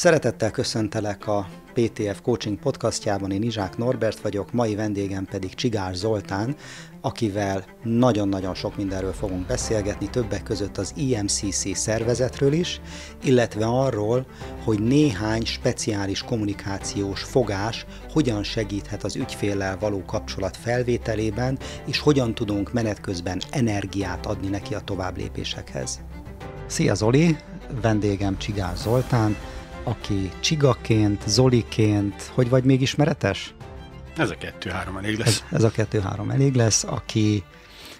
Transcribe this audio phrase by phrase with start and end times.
[0.00, 6.56] Szeretettel köszöntelek a PTF Coaching podcastjában, én Izsák Norbert vagyok, mai vendégem pedig Csigár Zoltán,
[7.00, 12.80] akivel nagyon-nagyon sok mindenről fogunk beszélgetni, többek között az IMCC szervezetről is,
[13.22, 14.26] illetve arról,
[14.64, 22.72] hogy néhány speciális kommunikációs fogás hogyan segíthet az ügyféllel való kapcsolat felvételében, és hogyan tudunk
[22.72, 26.00] menet közben energiát adni neki a továbblépésekhez.
[26.66, 27.36] Szia Zoli,
[27.80, 29.36] vendégem Csigár Zoltán,
[29.90, 33.54] aki Csigaként, Zoliként, hogy vagy még ismeretes?
[34.16, 35.44] Ez a kettő-három elég lesz.
[35.50, 37.44] Ez, ez a kettő-három elég lesz, aki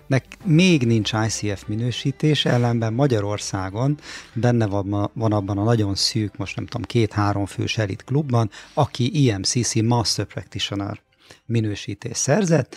[0.07, 3.98] nek még nincs ICF minősítés, ellenben Magyarországon
[4.33, 9.25] benne van, van abban a nagyon szűk, most nem tudom, két-három fős elit klubban, aki
[9.25, 11.01] IMCC Master Practitioner
[11.47, 12.77] minősítés szerzett,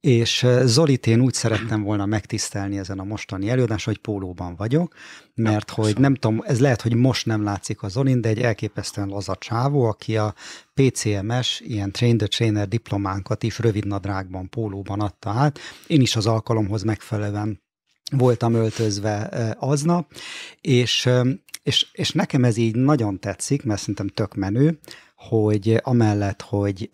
[0.00, 4.94] és Zolit én úgy szerettem volna megtisztelni ezen a mostani előadáson, hogy pólóban vagyok,
[5.34, 8.40] mert ja, hogy nem tudom, ez lehet, hogy most nem látszik a Zolin, de egy
[8.40, 10.34] elképesztően laza csávó, aki a
[10.74, 15.58] PCMS, ilyen Train the Trainer diplománkat is rövid nadrágban, pólóban adta át.
[15.86, 17.60] Én is az alkalomhoz megfelelően
[18.10, 19.18] voltam öltözve
[19.58, 20.12] aznap,
[20.60, 21.08] és,
[21.62, 24.78] és, és nekem ez így nagyon tetszik, mert szerintem tök menő,
[25.16, 26.90] hogy amellett, hogy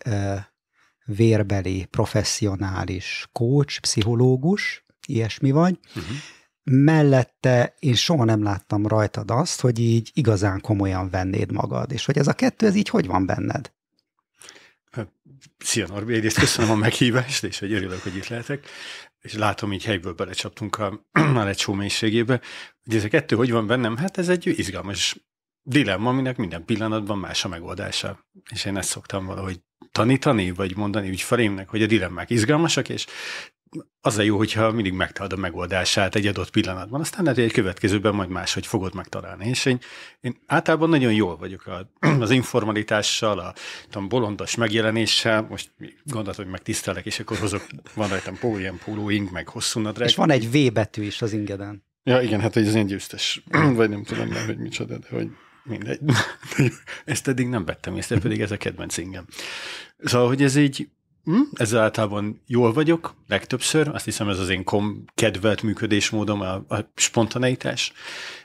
[1.07, 5.79] vérbeli, professzionális coach, pszichológus, ilyesmi vagy.
[5.87, 6.17] Uh-huh.
[6.63, 12.17] Mellette én soha nem láttam rajtad azt, hogy így igazán komolyan vennéd magad, és hogy
[12.17, 13.71] ez a kettő, ez így hogy van benned?
[15.57, 18.67] Szia Norbi, egyrészt köszönöm a meghívást, és hogy örülök, hogy itt lehetek,
[19.21, 21.05] és látom, így helyből belecsaptunk a,
[21.41, 22.41] a lecsó mélységébe.
[22.83, 23.97] Hogy ez a kettő hogy van bennem?
[23.97, 25.17] Hát ez egy izgalmas
[25.61, 28.25] dilemma, aminek minden pillanatban más a megoldása.
[28.49, 29.61] És én ezt szoktam valahogy
[29.91, 33.05] tanítani, vagy mondani ügyfelémnek, hogy a dilemmák izgalmasak, és
[34.01, 37.53] az a jó, hogyha mindig megtalad a megoldását egy adott pillanatban, aztán lehet, hogy egy
[37.53, 39.47] következőben majd máshogy fogod megtalálni.
[39.47, 39.79] És én,
[40.21, 41.89] én általában nagyon jól vagyok a,
[42.23, 43.53] az informalitással, a
[43.89, 45.71] tudom, bolondos megjelenéssel, most
[46.03, 50.07] gondolod, hogy megtisztelek, és akkor hozok, van rajtam póló, ilyen pólóink, meg hosszú nadrág.
[50.07, 51.83] És van egy V betű is az ingeden.
[52.03, 53.43] Ja, igen, hát ez én győztes,
[53.75, 55.29] vagy nem tudom már, hogy micsoda, de hogy
[55.67, 55.99] mindegy.
[57.05, 59.25] Ezt eddig nem vettem észre, pedig ez a kedvenc ingem.
[59.97, 60.89] Szóval, hogy ez így,
[61.23, 66.53] hm, ezzel általában jól vagyok, legtöbbször, azt hiszem ez az én kom kedvelt működésmódom, a,
[66.53, 67.93] a spontaneitás,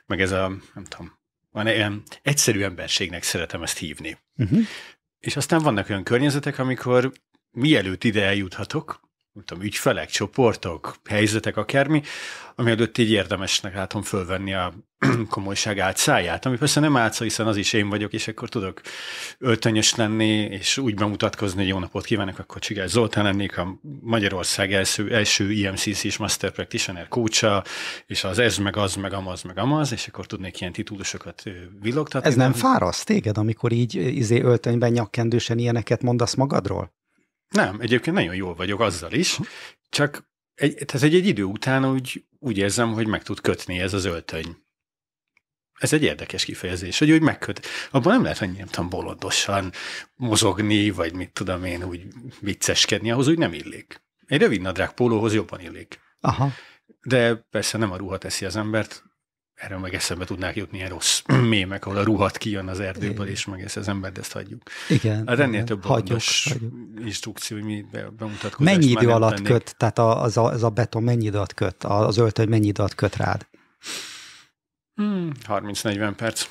[0.07, 1.13] meg ez a, nem tudom,
[1.51, 4.19] van ilyen egyszerű emberségnek szeretem ezt hívni.
[4.37, 4.61] Uh-huh.
[5.19, 7.13] És aztán vannak olyan környezetek, amikor
[7.51, 9.01] mielőtt ide eljuthatok,
[9.45, 12.03] tudom, ügyfelek, csoportok, helyzetek, akármi,
[12.55, 14.73] ami előtt így érdemesnek látom fölvenni a
[15.31, 18.81] komolyság átszáját, ami persze nem átszá, hiszen az is én vagyok, és akkor tudok
[19.39, 24.73] öltönyös lenni, és úgy bemutatkozni, hogy jó napot kívánok, akkor Csigás Zoltán lennék, a Magyarország
[24.73, 27.65] első, első IMCC-s Master Practitioner coacha,
[28.07, 31.43] és az ez, meg az, meg amaz, meg amaz, és akkor tudnék ilyen titulusokat
[31.81, 32.29] villogtatni.
[32.29, 36.93] Ez nem fáraszt téged, amikor így izé öltönyben nyakkendősen ilyeneket mondasz magadról?
[37.53, 39.39] Nem, egyébként nagyon jól vagyok azzal is,
[39.89, 43.95] csak egy, tehát egy, egy idő után úgy, úgy érzem, hogy meg tud kötni ez
[43.95, 44.57] az öltöny.
[45.79, 47.67] Ez egy érdekes kifejezés, hogy úgy megköt.
[47.91, 49.73] Abban nem lehet, hogy nem bolondosan
[50.17, 52.07] mozogni, vagy mit tudom én, úgy
[52.41, 54.03] vicceskedni, ahhoz úgy nem illik.
[54.27, 56.01] Egy rövid nadrág pólóhoz jobban illik.
[56.21, 56.51] Aha.
[57.03, 59.05] De persze nem a ruha teszi az embert,
[59.63, 63.47] erről meg eszembe tudnák jutni ilyen rossz mémek, ahol a ruhat kijön az erdőből, és
[63.47, 64.63] meg ezt az embert, ezt hagyjuk.
[64.89, 65.27] Igen.
[65.27, 66.73] Hát ennél több hagyjuk, hagyjuk.
[67.05, 68.75] instrukció, hogy mi bemutatkozás.
[68.75, 69.53] Mennyi idő alatt tennék.
[69.53, 72.81] köt, tehát az a, az a beton mennyi idő alatt köt, az öltöny mennyi idő
[72.83, 73.47] alatt köt rád?
[74.95, 76.47] Hmm, 30-40 perc.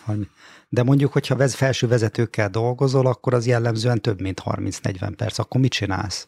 [0.69, 5.39] De mondjuk, hogyha felső vezetőkkel dolgozol, akkor az jellemzően több, mint 30-40 perc.
[5.39, 6.27] Akkor mit csinálsz?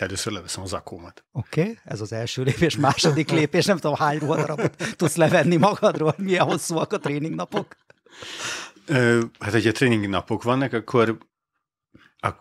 [0.00, 1.24] Te először leveszem az akómat.
[1.32, 2.76] Oké, okay, ez az első lépés.
[2.76, 7.76] Második lépés, nem tudom, hány ruhadarabot tudsz levenni magadról, milyen hosszúak a tréningnapok?
[9.38, 11.18] Hát, hogyha tréning napok vannak, akkor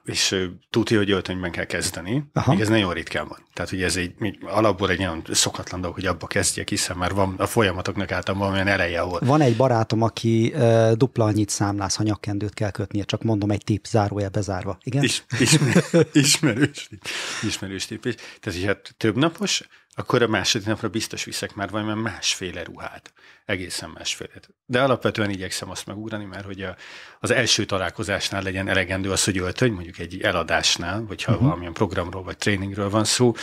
[0.05, 2.51] és tudja, hogy öltönyben kell kezdeni, Aha.
[2.51, 3.47] még ez nagyon ritkán van.
[3.53, 7.35] Tehát, hogy ez egy alapból egy nagyon szokatlan dolog, hogy abba kezdjek, hiszen már van
[7.37, 9.25] a folyamatoknak általában valamilyen ereje volt.
[9.25, 13.63] Van egy barátom, aki uh, dupla annyit számláz, ha nyakkendőt kell kötnie, csak mondom egy
[13.63, 14.77] tip, zárója bezárva.
[14.83, 15.03] Igen?
[15.03, 16.89] Is, ismer, ismerős,
[17.47, 18.01] ismerős tip.
[18.01, 23.13] Tehát, hogy hát több napos, akkor a második napra biztos viszek már valami másféle ruhát.
[23.45, 24.29] Egészen másféle.
[24.65, 26.75] De alapvetően igyekszem azt megugrani, mert hogy a,
[27.19, 31.47] az első találkozásnál legyen elegendő az, hogy öltöny, mondjuk egy eladásnál, vagy ha uh-huh.
[31.47, 33.33] valamilyen programról vagy tréningről van szó,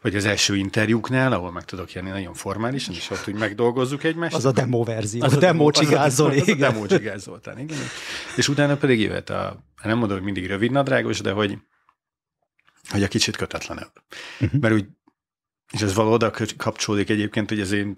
[0.00, 4.34] vagy az első interjúknál, ahol meg tudok jönni nagyon formálisan, és ott úgy megdolgozzuk egymást.
[4.34, 7.78] Az a demo verzió, az a demo csigázol, az, az, a demo csigázoltán, igen.
[8.36, 11.58] És utána pedig jöhet a, nem mondom, hogy mindig rövid nadrágos, de hogy
[12.90, 13.92] hogy a kicsit kötetlenebb.
[14.40, 14.60] Uh-huh.
[14.60, 14.86] Mert úgy
[15.74, 17.94] és ez való kapcsolódik egyébként, hogy az én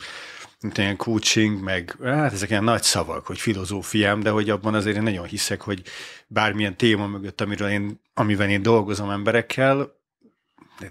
[0.61, 4.96] mint ilyen coaching, meg hát ezek ilyen nagy szavak, hogy filozófiám, de hogy abban azért
[4.96, 5.82] én nagyon hiszek, hogy
[6.26, 9.94] bármilyen téma mögött, amiről én, amivel én dolgozom emberekkel,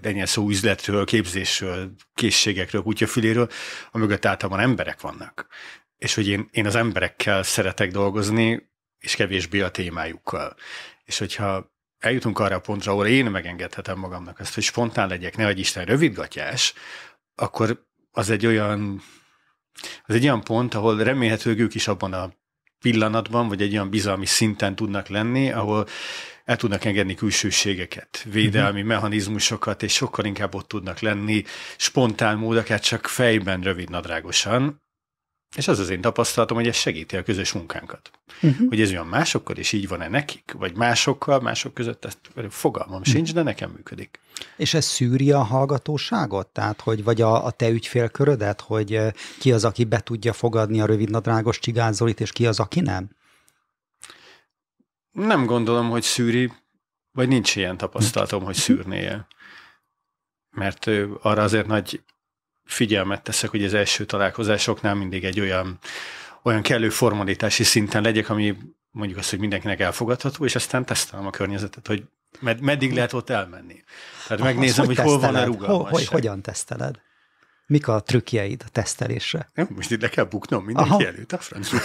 [0.02, 3.48] legyen szó üzletről, képzésről, készségekről, kutyafüléről,
[3.90, 5.46] amögött általában emberek vannak.
[5.96, 10.56] És hogy én, én az emberekkel szeretek dolgozni, és kevésbé a témájukkal.
[11.04, 11.75] És hogyha
[12.06, 16.74] eljutunk arra a pontra, ahol én megengedhetem magamnak azt, hogy spontán legyek, ne Isten rövidgatjás,
[17.34, 19.02] akkor az egy olyan
[20.06, 22.32] az egy olyan pont, ahol remélhetőleg ők is abban a
[22.80, 25.86] pillanatban, vagy egy olyan bizalmi szinten tudnak lenni, ahol
[26.44, 28.94] el tudnak engedni külsőségeket, védelmi uh-huh.
[28.94, 31.44] mechanizmusokat, és sokkal inkább ott tudnak lenni
[31.76, 34.84] spontán mód, akár csak fejben rövidnadrágosan,
[35.56, 38.10] és az az én tapasztalatom, hogy ez segíti a közös munkánkat.
[38.42, 38.68] Uh-huh.
[38.68, 43.14] Hogy ez olyan másokkal, és így van-e nekik, vagy másokkal, mások között, ezt fogalmam uh-huh.
[43.14, 44.20] sincs, de nekem működik.
[44.56, 46.46] És ez szűri a hallgatóságot?
[46.46, 49.00] Tehát, hogy vagy a, a te ügyfélkörödet, hogy
[49.38, 53.10] ki az, aki be tudja fogadni a rövidnadrágos csigázolit, és ki az, aki nem?
[55.12, 56.52] Nem gondolom, hogy szűri,
[57.12, 59.26] vagy nincs ilyen tapasztalatom, hogy szűrnéje.
[60.50, 60.86] Mert
[61.20, 62.02] arra azért nagy
[62.66, 65.78] figyelmet teszek, hogy az első találkozásoknál mindig egy olyan,
[66.42, 68.56] olyan kellő formalitási szinten legyek, ami
[68.90, 72.04] mondjuk azt, hogy mindenkinek elfogadható, és aztán tesztelem a környezetet, hogy
[72.40, 73.84] med- meddig lehet ott elmenni.
[74.26, 75.92] Tehát Aha, megnézem, hogy, hogy hol van a rugalmasság.
[75.92, 77.00] Hogy, hogyan teszteled?
[77.66, 79.50] Mik a trükkjeid a tesztelésre?
[79.54, 81.06] Nem, most itt le kell buknom mindenki Aha.
[81.06, 81.78] előtt, a francba.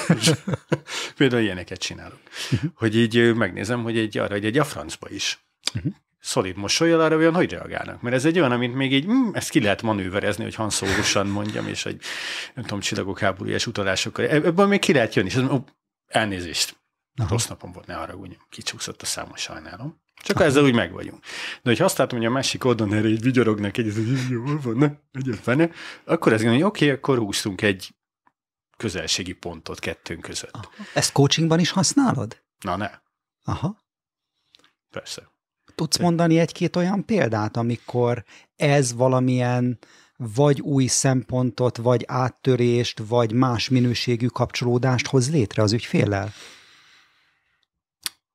[1.18, 2.20] Például ilyeneket csinálok.
[2.52, 2.72] Uh-huh.
[2.76, 5.46] Hogy így megnézem, hogy egy, arra, hogy egy a francba is.
[5.76, 8.02] Uh-huh szolid mosolyal, arra olyan hogy reagálnak.
[8.02, 11.68] Mert ez egy olyan, amit még így, mm, ezt ki lehet manőverezni, hogy hanszórusan mondjam,
[11.68, 12.02] és egy,
[12.54, 14.26] nem tudom, csillagok háborújás utalásokkal.
[14.26, 15.66] Ebből még ki lehet jönni, és ó,
[16.08, 16.80] elnézést.
[17.16, 17.30] Aha.
[17.30, 20.02] Rossz napom volt, ne arra úgy, kicsúszott a számon, sajnálom.
[20.24, 20.46] Csak Aha.
[20.46, 21.20] ezzel úgy meg vagyunk.
[21.54, 24.78] De hogyha azt látom, hogy a másik oldalon erre így vigyorognak egy, hogy jól van,
[24.78, 25.70] ne, egy fene,
[26.04, 27.96] akkor ez hogy oké, okay, akkor húztunk egy
[28.78, 30.54] közelségi pontot kettőnk között.
[30.54, 30.70] Aha.
[30.94, 32.44] Ezt coachingban is használod?
[32.60, 32.90] Na ne.
[33.44, 33.78] Aha.
[34.90, 35.31] Persze.
[35.82, 38.24] Tudsz mondani egy-két olyan példát, amikor
[38.56, 39.80] ez valamilyen
[40.18, 46.32] vagy új szempontot, vagy áttörést, vagy más minőségű kapcsolódást hoz létre az ügyféllel?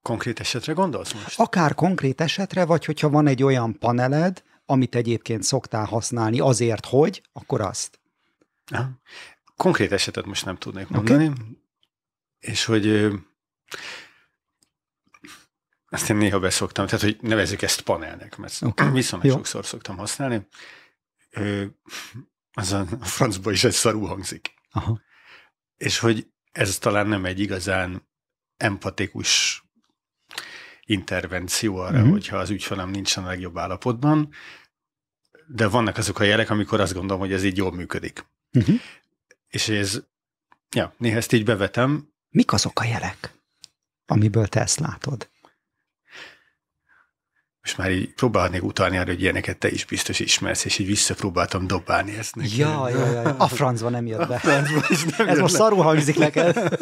[0.03, 1.41] Konkrét esetre gondolsz most?
[1.41, 7.23] Akár konkrét esetre, vagy hogyha van egy olyan paneled, amit egyébként szoktál használni azért, hogy,
[7.33, 8.01] akkor azt.
[8.67, 8.91] Aha.
[9.57, 11.59] Konkrét esetet most nem tudnék mondani, okay.
[12.39, 13.13] és hogy
[15.89, 18.91] azt én néha beszoktam, tehát hogy nevezzük ezt panelnek, mert okay.
[19.01, 19.35] viszonylag Jó.
[19.35, 20.47] sokszor szoktam használni.
[21.31, 21.65] Ö,
[22.53, 22.87] az a
[23.17, 24.55] francba is egy szarú hangzik.
[24.71, 25.01] Aha.
[25.77, 28.09] És hogy ez talán nem egy igazán
[28.57, 29.63] empatikus
[30.85, 32.11] intervenció arra, uh-huh.
[32.11, 34.31] hogyha az ügyfelem nincsen a legjobb állapotban,
[35.47, 38.27] de vannak azok a jelek, amikor azt gondolom, hogy ez így jól működik.
[38.53, 38.81] Uh-huh.
[39.49, 40.03] És ez,
[40.75, 42.13] ja, néha ezt így bevetem.
[42.31, 43.33] Mik azok a jelek,
[44.07, 45.29] amiből te ezt látod?
[47.67, 51.67] Most már így próbálnék utalni arra, hogy ilyeneket te is biztos ismersz, és így visszapróbáltam
[51.67, 52.59] dobálni ezt neki.
[52.59, 54.35] Ja, ja, ja, a francba nem jött be.
[54.35, 56.77] A francba is nem Ez most szarul hangzik neked.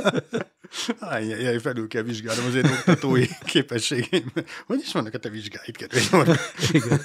[1.00, 4.32] Hány, jaj, felül kell vizsgálnom az én oktatói képességeim.
[4.66, 6.10] Hogy is vannak a te vizsgáid, kedves
[6.72, 7.00] Igen.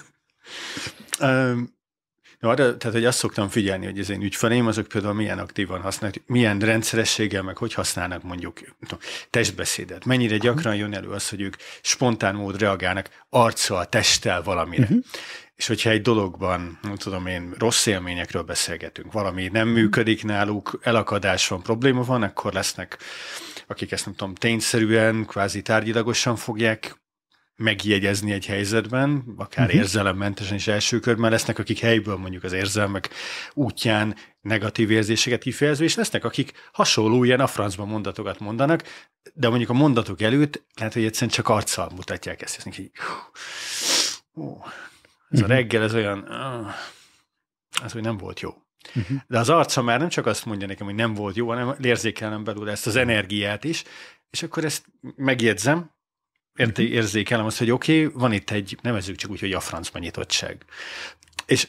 [1.20, 1.79] Um,
[2.40, 5.82] No, arra, tehát, hogy azt szoktam figyelni, hogy az én ügyfeleim, azok például milyen aktívan
[5.82, 9.00] használnak, milyen rendszerességgel, meg hogy használnak mondjuk tudom,
[9.30, 10.06] testbeszédet.
[10.06, 14.84] Mennyire gyakran jön elő az, hogy ők spontán mód reagálnak arccal, testtel valamire.
[14.84, 15.04] Uh-huh.
[15.56, 19.78] És hogyha egy dologban, nem tudom én, rossz élményekről beszélgetünk, valami nem mhm.
[19.78, 22.98] működik náluk, elakadás van, probléma van, akkor lesznek,
[23.68, 26.99] akik ezt nem tudom, tényszerűen, kvázi tárgyilagosan fogják
[27.60, 29.82] megjegyezni egy helyzetben, akár uh-huh.
[29.82, 33.10] érzelemmentesen is első körben lesznek, akik helyből mondjuk az érzelmek
[33.54, 38.84] útján negatív érzéseket kifejezve, és lesznek, akik hasonló ilyen a francban mondatokat mondanak,
[39.34, 42.92] de mondjuk a mondatok előtt lehet, hogy egyszerűen csak arccal mutatják ezt, ezt így,
[44.36, 44.58] ó,
[45.30, 45.52] ez a mhm.
[45.52, 46.28] reggel, ez olyan,
[47.84, 48.54] ez hogy nem volt jó.
[48.96, 49.18] Uh-huh.
[49.28, 52.44] De az arca már nem csak azt mondja nekem, hogy nem volt jó, hanem érzékelnem
[52.44, 53.84] belőle ezt az energiát is,
[54.30, 54.86] és akkor ezt
[55.16, 55.92] megjegyzem,
[56.60, 56.92] érte, mhm.
[56.92, 60.66] érzékelem azt, hogy oké, okay, van itt egy, nevezzük csak úgy, hogy a francba nyitottság.
[61.46, 61.68] És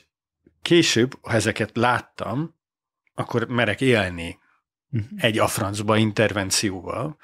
[0.63, 2.55] később, ha ezeket láttam,
[3.15, 4.39] akkor merek élni
[4.91, 5.09] uh-huh.
[5.17, 7.17] egy afrancba intervencióval,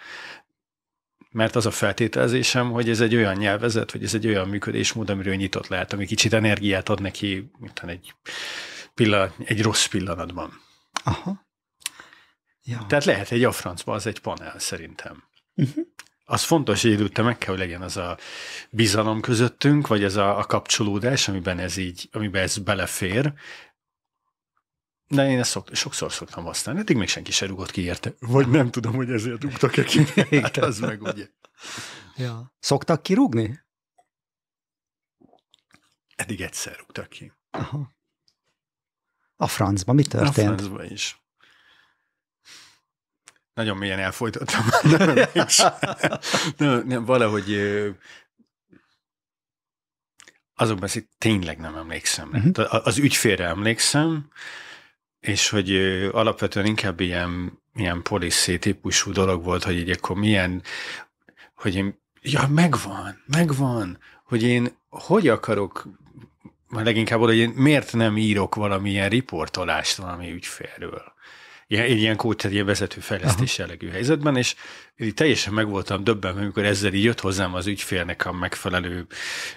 [1.31, 5.35] mert az a feltételezésem, hogy ez egy olyan nyelvezet, vagy ez egy olyan működésmód, amiről
[5.35, 8.15] nyitott lehet, ami kicsit energiát ad neki, mint egy,
[8.95, 10.61] pillanat, egy rossz pillanatban.
[11.05, 11.47] Aha.
[12.63, 12.85] Ja.
[12.89, 15.25] Tehát lehet egy afrancba, az egy panel szerintem.
[15.55, 15.87] Uh-huh
[16.29, 18.19] az fontos, hogy előtte meg kell, hogy legyen az a
[18.71, 23.33] bizalom közöttünk, vagy ez a, a kapcsolódás, amiben ez így, amiben ez belefér,
[25.09, 28.15] De én ezt szok, sokszor szoktam használni, eddig még senki se rúgott ki érte.
[28.21, 30.05] Vagy nem tudom, hogy ezért rúgtak-e ki.
[30.43, 31.29] Hát az meg ugye.
[32.17, 32.55] Ja.
[32.59, 33.65] Szoktak kirúgni?
[36.17, 37.33] Eddig egyszer rúgtak ki.
[37.51, 37.95] Aha.
[39.37, 40.49] A francba mi történt?
[40.49, 41.26] A francba is.
[43.57, 44.65] Nagyon mélyen elfolytottam.
[44.99, 45.29] nem,
[46.57, 47.61] nem, nem, valahogy
[50.55, 52.31] azokban szét tényleg nem emlékszem.
[52.33, 52.87] Uh-huh.
[52.87, 54.31] Az ügyfélre emlékszem,
[55.21, 55.71] és hogy
[56.13, 60.63] alapvetően inkább ilyen, ilyen policy típusú dolog volt, hogy így akkor milyen,
[61.55, 65.87] hogy én, ja, megvan, megvan, hogy én hogy akarok,
[66.69, 71.15] leginkább hogy én miért nem írok valamilyen riportolást valami ügyfélről
[71.67, 74.55] ilyen, ilyen coach, egy ilyen vezető fejlesztés jellegű helyzetben, és
[74.97, 79.07] így teljesen meg voltam döbben, amikor ezzel így jött hozzám az ügyfélnek a megfelelő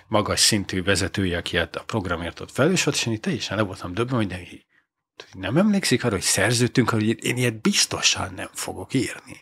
[0.07, 3.93] magas szintű vezetője, aki a programért ott felelős volt, és én így teljesen le voltam
[3.93, 9.41] döbben, hogy de nem emlékszik arra, hogy szerződtünk, hogy én ilyet biztosan nem fogok írni.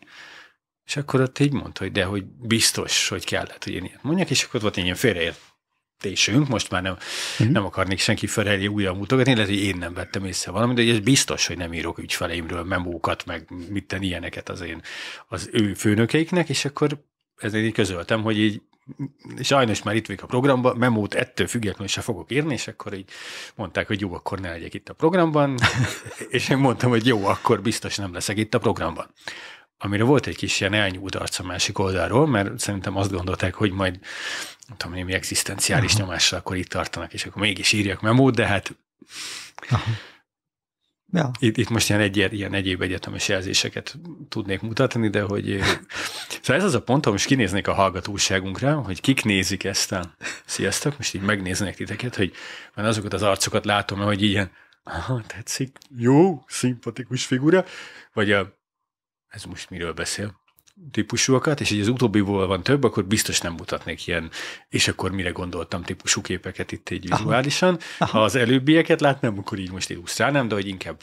[0.86, 4.30] És akkor ott így mondta, hogy de, hogy biztos, hogy kellett, hogy én ilyet mondjak,
[4.30, 5.40] és akkor ott volt egy ilyen félreért
[6.00, 7.50] tésünk, most már nem, uh-huh.
[7.50, 11.00] nem akarnék senki felelé újra mutogatni, lehet, hogy én nem vettem észre valamit, de ez
[11.00, 14.82] biztos, hogy nem írok ügyfeleimről memókat, meg mitten ilyeneket az én,
[15.28, 17.04] az ő főnökeiknek, és akkor
[17.38, 18.62] ezért így közöltem, hogy így
[19.42, 23.10] sajnos már itt vagyok a programban, memót ettől függetlenül se fogok írni, és akkor így
[23.56, 25.58] mondták, hogy jó, akkor ne legyek itt a programban,
[26.30, 29.08] és én mondtam, hogy jó, akkor biztos nem leszek itt a programban
[29.78, 33.72] amire volt egy kis ilyen elnyúlt arc a másik oldalról, mert szerintem azt gondolták, hogy
[33.72, 34.00] majd
[34.68, 36.00] nem tudom, némi egzisztenciális Aha.
[36.02, 38.76] nyomásra akkor itt tartanak, és akkor mégis írjak memót, de hát
[39.70, 39.92] Aha.
[41.12, 41.32] Ja.
[41.40, 43.98] Itt, itt most ilyen, egy, ilyen egyéb egyetemes jelzéseket
[44.30, 45.60] tudnék mutatni, de hogy...
[46.42, 50.16] Szóval ez az a pont, most kinéznék a hallgatóságunkra, hogy kik nézik ezt a...
[50.46, 52.34] Sziasztok, most így megnéznek titeket, hogy
[52.74, 54.52] van azokat az arcokat látom, hogy ilyen,
[54.84, 57.66] aha, tetszik, jó, szimpatikus figura,
[58.14, 58.57] vagy a
[59.38, 60.42] ez most miről beszél,
[60.92, 64.30] típusúakat, és így az utóbbiból van több, akkor biztos nem mutatnék ilyen,
[64.70, 67.80] és akkor mire gondoltam típusú képeket itt így vizuálisan.
[68.00, 71.02] Ha az előbbieket látnám, akkor így most illusztrálnám, de hogy inkább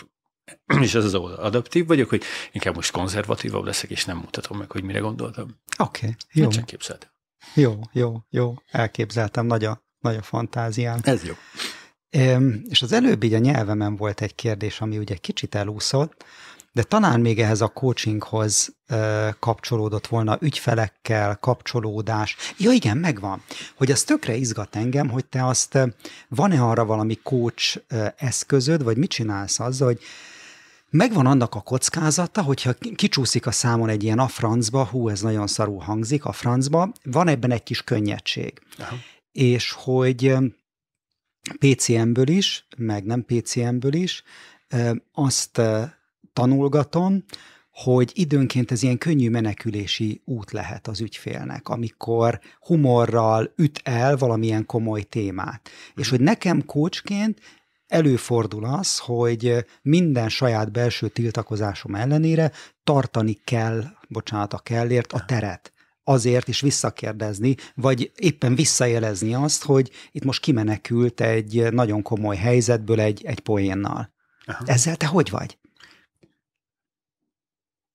[0.80, 2.22] és az az adaptív vagyok, hogy
[2.52, 5.60] inkább most konzervatívabb leszek, és nem mutatom meg, hogy mire gondoltam.
[5.78, 6.48] Oké, okay, jó.
[6.48, 7.08] Csak képzeltem.
[7.54, 8.54] Jó, jó, jó.
[8.70, 10.98] Elképzeltem, nagy a, nagy a fantáziám.
[11.02, 11.34] Ez jó.
[12.68, 16.24] És az előbb így a nyelvemen volt egy kérdés, ami ugye kicsit elúszott,
[16.74, 22.36] de talán még ehhez a coachinghoz ö, kapcsolódott volna ügyfelekkel, kapcsolódás.
[22.58, 23.42] Ja igen, megvan.
[23.74, 25.78] Hogy az tökre izgat engem, hogy te azt,
[26.28, 27.82] van-e arra valami coach
[28.16, 30.00] eszközöd, vagy mit csinálsz azzal, hogy
[30.90, 35.46] megvan annak a kockázata, hogyha kicsúszik a számon egy ilyen a francba, hú, ez nagyon
[35.46, 38.60] szarú hangzik, a francba, van ebben egy kis könnyedség.
[38.78, 38.96] Aha.
[39.32, 40.34] És hogy
[41.58, 44.22] PCM-ből is, meg nem PCM-ből is,
[45.12, 45.60] azt
[46.34, 47.24] tanulgatom,
[47.74, 54.66] hogy időnként ez ilyen könnyű menekülési út lehet az ügyfélnek, amikor humorral üt el valamilyen
[54.66, 55.68] komoly témát.
[55.94, 57.40] És hogy nekem coachként
[57.86, 62.52] előfordul az, hogy minden saját belső tiltakozásom ellenére
[62.84, 65.72] tartani kell, bocsánat, a kellért a teret
[66.04, 73.00] azért is visszakérdezni, vagy éppen visszajelezni azt, hogy itt most kimenekült egy nagyon komoly helyzetből
[73.00, 74.12] egy, egy poénnal.
[74.46, 74.64] Aha.
[74.66, 75.58] Ezzel te hogy vagy?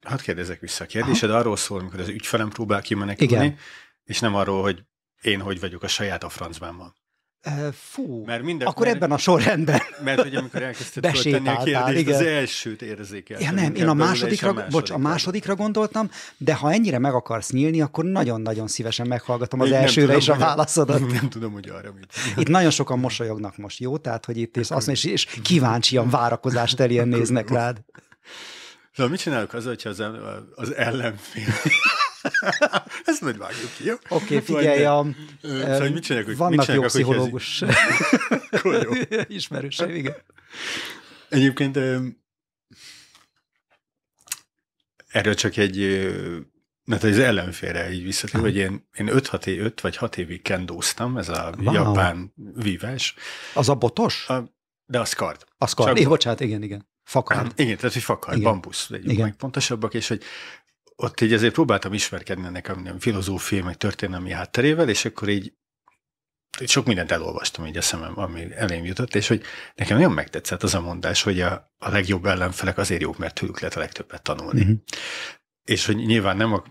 [0.10, 0.84] Hadd kérdezek vissza.
[0.84, 1.40] A kérdésed Aha.
[1.40, 3.58] arról szól, amikor az ügyfelem próbál kimenekülni, Igen.
[4.04, 4.84] és nem arról, hogy
[5.22, 6.96] én hogy vagyok a saját a francban van.
[7.74, 9.82] Fú, mert minden, akkor mert, ebben a sorrendben.
[10.04, 12.16] Mert hogy amikor elkezdted föltenni a kérdést, igen.
[12.16, 13.56] az elsőt érzékeltem.
[13.56, 17.52] Ja nem, én a másodikra, a bocs, a másodikra gondoltam, de ha ennyire meg akarsz
[17.52, 21.00] nyílni, akkor nagyon-nagyon szívesen meghallgatom az elsőre tudom, és a válaszodat.
[21.00, 22.14] Nem, nem tudom, hogy arra mit.
[22.38, 23.98] Itt nagyon sokan mosolyognak most, jó?
[23.98, 27.78] Tehát, hogy itt és azt mondja, és kíváncsian várakozást teljen néznek rád.
[28.94, 30.00] Szóval mit csinálok az, hogyha az,
[30.56, 31.54] az ellenfél...
[33.06, 33.94] Ezt majd vágjuk ki, jó?
[34.10, 35.06] Oké, okay, figyelj, a,
[35.42, 37.64] szóval, mit csinálok, vannak mit csinálok, jó pszichológus
[39.28, 40.16] ismerőseim, igen.
[41.30, 41.80] Egyébként
[45.08, 45.78] erről csak egy
[46.90, 51.18] mert az ellenfélre így visszatérve, hogy én, én 5, év, 5 vagy 6 évig kendóztam,
[51.18, 51.74] ez a wow.
[51.74, 53.16] japán vívás.
[53.54, 54.30] Az a botos?
[54.30, 54.44] A,
[54.86, 55.46] de az kard.
[55.58, 56.89] Az kard, é, bocsánat, igen, igen.
[57.10, 57.42] Fakard.
[57.42, 58.52] Hát, igen, tehát hogy fakard, igen.
[58.52, 59.26] bambusz, legyünk igen.
[59.26, 60.24] meg pontosabbak, és hogy
[60.96, 65.54] ott így ezért próbáltam ismerkedni ennek a filozófiai, meg történelmi hátterével, és akkor így
[66.66, 69.42] sok mindent elolvastam így a szemem, ami elém jutott, és hogy
[69.76, 73.60] nekem nagyon megtetszett az a mondás, hogy a, a legjobb ellenfelek azért jók, mert tőlük
[73.60, 74.62] lehet a legtöbbet tanulni.
[74.62, 74.78] Uh-huh.
[75.64, 76.64] És hogy nyilván nem a,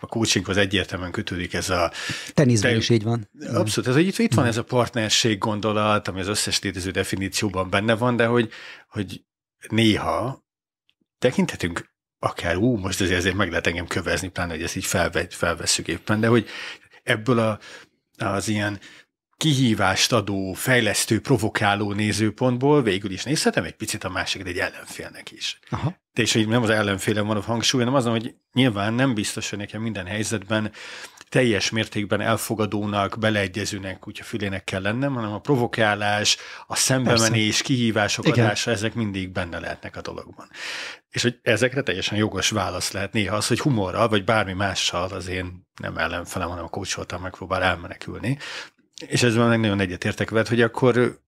[0.00, 1.92] a coachinghoz egyértelműen kötődik ez a...
[2.34, 3.28] Teniszben te, is így van.
[3.52, 7.94] Abszolút, ez, itt, itt van ez a partnerség gondolat, ami az összes létező definícióban benne
[7.94, 8.50] van, de hogy,
[8.88, 9.24] hogy
[9.68, 10.44] néha
[11.18, 15.26] tekinthetünk akár, ú, most azért, azért meg lehet engem kövezni, pláne, hogy ezt így felve,
[15.30, 16.48] felvesszük éppen, de hogy
[17.02, 17.58] ebből a,
[18.24, 18.80] az ilyen
[19.36, 25.58] kihívást adó, fejlesztő, provokáló nézőpontból végül is nézhetem egy picit a másik, egy ellenfélnek is.
[25.70, 25.96] Aha.
[26.12, 29.50] De és hogy nem az ellenfélem van a hangsúly, hanem azon, hogy nyilván nem biztos,
[29.50, 30.72] hogy nekem minden helyzetben
[31.28, 37.62] teljes mértékben elfogadónak, beleegyezőnek, kutya fülének kell lennem, hanem a provokálás, a szembemenés, Persze.
[37.62, 38.44] kihívások Igen.
[38.44, 40.48] adása, ezek mindig benne lehetnek a dologban.
[41.10, 45.28] És hogy ezekre teljesen jogos válasz lehet néha az, hogy humorral, vagy bármi mással az
[45.28, 48.38] én nem ellenfelem, hanem a kócsoltam megpróbál elmenekülni.
[49.06, 51.20] És ezzel meg nagyon egyetértek veled, hogy akkor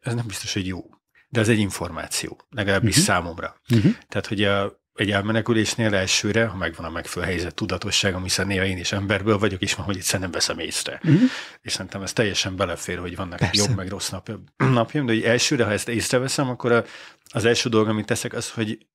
[0.00, 0.80] ez nem biztos, hogy jó,
[1.28, 3.04] de ez egy információ, legalábbis uh-huh.
[3.04, 3.60] számomra.
[3.68, 3.92] Uh-huh.
[4.08, 8.78] Tehát, hogy a, egy elmenekülésnél elsőre, ha megvan a megfelelő helyzet tudatosságom, hiszen néha én
[8.78, 11.00] is emberből vagyok, és van, hogy itt nem veszem észre.
[11.04, 11.20] Uh-huh.
[11.60, 13.62] És szerintem ez teljesen belefér, hogy vannak Persze.
[13.62, 16.84] jobb meg rossz napjaim, napjaim, de hogy elsőre, ha ezt észreveszem, akkor a,
[17.32, 18.86] az első dolog, amit teszek, az, hogy,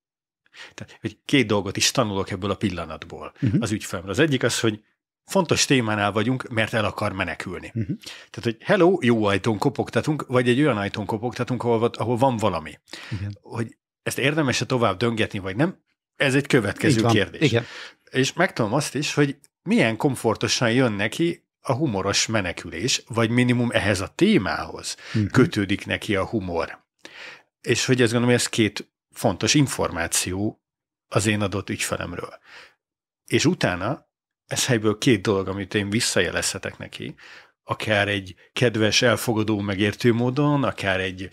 [0.73, 3.61] tehát, hogy két dolgot is tanulok ebből a pillanatból uh-huh.
[3.61, 4.13] az ügyfelemről.
[4.13, 4.83] Az egyik az, hogy
[5.25, 7.71] fontos témánál vagyunk, mert el akar menekülni.
[7.75, 7.97] Uh-huh.
[8.29, 12.79] Tehát, hogy hello, jó ajtón kopogtatunk, vagy egy olyan ajtón kopogtatunk, ahol, ahol van valami.
[13.11, 13.37] Igen.
[13.41, 15.77] Hogy ezt érdemes-e tovább döngetni, vagy nem,
[16.19, 17.41] ez egy következő kérdés.
[17.41, 17.65] Igen.
[18.11, 24.01] És megtudom azt is, hogy milyen komfortosan jön neki a humoros menekülés, vagy minimum ehhez
[24.01, 25.31] a témához uh-huh.
[25.31, 26.85] kötődik neki a humor.
[27.61, 30.61] És hogy ezt gondolom, hogy ez két fontos információ
[31.07, 32.39] az én adott ügyfelemről.
[33.25, 34.07] És utána
[34.45, 37.15] ez helyből két dolog, amit én visszajelezhetek neki,
[37.63, 41.29] akár egy kedves, elfogadó, megértő módon, akár egy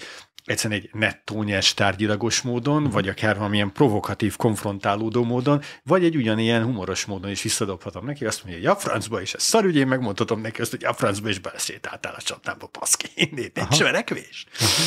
[0.47, 2.93] egyszerűen egy nettónyes tárgyilagos módon, uh-huh.
[2.93, 8.45] vagy akár valamilyen provokatív, konfrontálódó módon, vagy egy ugyanilyen humoros módon is visszadobhatom neki, azt
[8.45, 11.29] mondja, hogy a francba is, ez szar, ugye én megmondhatom neki azt, hogy a francba
[11.29, 13.09] is belesétáltál a csapdába, paszki,
[13.55, 14.47] nincs verekvés.
[14.53, 14.87] Uh-huh.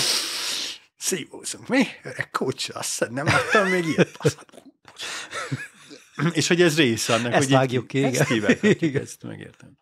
[0.98, 1.88] Szívózunk, mi?
[2.04, 4.38] Öreg kócs, azt nem láttam még ilyet.
[6.32, 9.01] És hogy ez része annak, ezt hogy vágjuk ki, igen.
[9.01, 9.78] ezt megértem.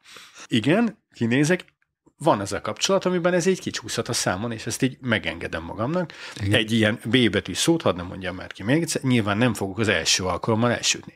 [0.48, 1.66] Igen, kinézek,
[2.18, 6.14] van ez a kapcsolat, amiben ez így kicsúszhat a számon, és ezt így megengedem magamnak.
[6.42, 6.60] Igen.
[6.60, 9.80] Egy ilyen B betű szót, hadd nem mondjam már ki még egyszer, nyilván nem fogok
[9.80, 11.16] az első alkalommal elsütni.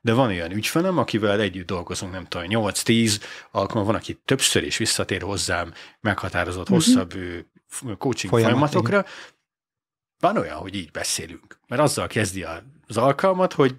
[0.00, 4.76] De van olyan ügyfelem, akivel együtt dolgozunk, nem tudom, 8-10 alkalommal, van, aki többször is
[4.76, 6.76] visszatér hozzám meghatározott uh-huh.
[6.76, 7.12] hosszabb
[7.98, 8.98] coaching Folyamat, folyamatokra.
[8.98, 9.10] Igen.
[10.18, 12.44] Van olyan, hogy így beszélünk, mert azzal kezdi
[12.86, 13.74] az alkalmat, hogy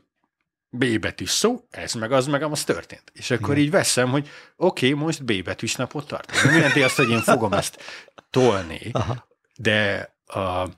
[0.73, 3.03] B betűs szó, ez meg az meg az történt.
[3.13, 3.63] És akkor Igen.
[3.63, 6.43] így veszem, hogy oké, okay, most B betűs napot tartunk.
[6.43, 7.83] Nem jelenti azt, hogy én fogom ezt
[8.29, 9.27] tolni, Aha.
[9.55, 10.69] de a,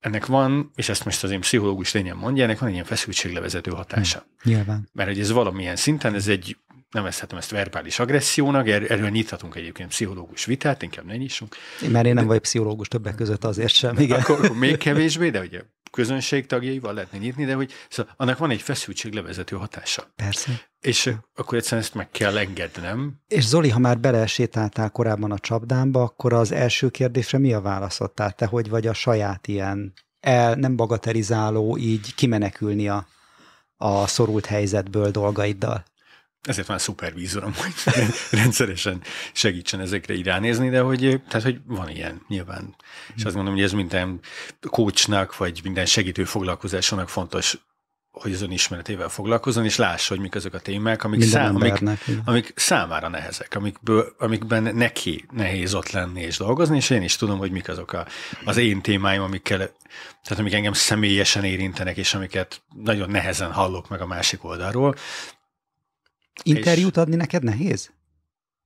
[0.00, 3.70] ennek van, és ezt most az én pszichológus lényem mondja, ennek van egy ilyen feszültséglevezető
[3.70, 4.26] hatása.
[4.42, 4.88] Hm, nyilván.
[4.92, 6.56] Mert hogy ez valamilyen szinten, ez egy
[6.90, 11.56] nevezhetem ezt verbális agressziónak, er, erről nyithatunk egyébként pszichológus vitát, inkább ne nyissunk.
[11.80, 13.98] Mert én nem de, vagyok pszichológus többek között azért sem.
[13.98, 14.20] Igen.
[14.20, 15.60] Akkor, akkor még kevésbé, de ugye
[15.92, 20.12] közönség tagjaival lehetne nyitni, de hogy szóval annak van egy feszültség levezető hatása.
[20.16, 20.70] Persze.
[20.80, 23.20] És akkor egyszerűen ezt meg kell engednem.
[23.28, 28.12] És Zoli, ha már belesétáltál korábban a csapdámba, akkor az első kérdésre mi a válaszod?
[28.12, 33.06] Tehát te hogy vagy a saját ilyen el, nem bagatelizáló, így kimenekülni a,
[33.76, 35.84] a szorult helyzetből dolgaiddal?
[36.42, 37.72] Ezért van a szupervízorom, hogy
[38.40, 39.02] rendszeresen
[39.32, 42.74] segítsen ezekre így ránézni, de hogy, tehát, hogy van ilyen nyilván.
[43.16, 44.20] És azt mondom, hogy ez minden
[44.60, 47.58] coachnak, vagy minden segítő foglalkozásónak fontos,
[48.12, 51.82] hogy az önismeretével foglalkozzon, és lássa, hogy mik azok a témák, amik, szám, amik,
[52.24, 57.38] amik számára nehezek, amikből, amikben neki nehéz ott lenni és dolgozni, és én is tudom,
[57.38, 58.06] hogy mik azok a,
[58.44, 59.58] az én témáim, amikkel,
[60.22, 64.94] tehát amik engem személyesen érintenek, és amiket nagyon nehezen hallok meg a másik oldalról,
[66.42, 67.92] Interjút adni neked nehéz?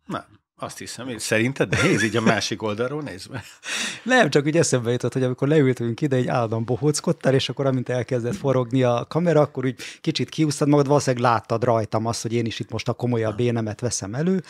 [0.06, 0.24] Nem.
[0.58, 3.42] Azt hiszem, én szerinted nehéz így a másik oldalról nézve?
[4.02, 7.88] Nem, csak úgy eszembe jutott, hogy amikor leültünk ide, egy állandóan bohóckodtál, és akkor amint
[7.88, 12.44] elkezdett forogni a kamera, akkor úgy kicsit kiúsztad magad, valószínűleg láttad rajtam azt, hogy én
[12.44, 14.42] is itt most a komolyabb énemet veszem elő,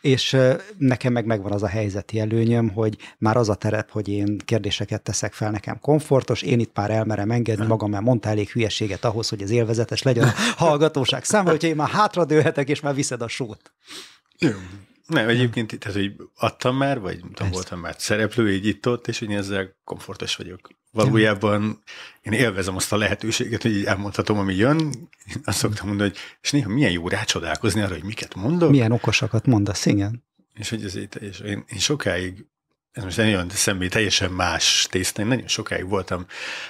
[0.00, 0.36] és
[0.78, 5.02] nekem meg megvan az a helyzeti előnyöm, hogy már az a terep, hogy én kérdéseket
[5.02, 9.28] teszek fel, nekem komfortos, én itt már elmerem engedni magam, mert mondta elég hülyeséget ahhoz,
[9.28, 13.28] hogy ez élvezetes legyen a hallgatóság számára, hogyha én már hátradőhetek, és már viszed a
[13.28, 13.72] sót.
[15.10, 19.32] Nem, egyébként, tehát, hogy adtam már, vagy tudom, voltam már szereplő, így itt-ott, és hogy
[19.32, 20.70] ezzel komfortos vagyok.
[20.92, 21.82] Valójában
[22.22, 25.08] én élvezem azt a lehetőséget, hogy így elmondhatom, ami jön.
[25.44, 28.70] Azt szoktam mondani, hogy és néha milyen jó rácsodálkozni arra, hogy miket mondok.
[28.70, 30.24] Milyen okosakat mondasz, igen.
[30.54, 32.46] És hogy ez így, és én, én sokáig,
[32.92, 36.26] ez most nagyon személy, teljesen más tészta, én nagyon sokáig voltam,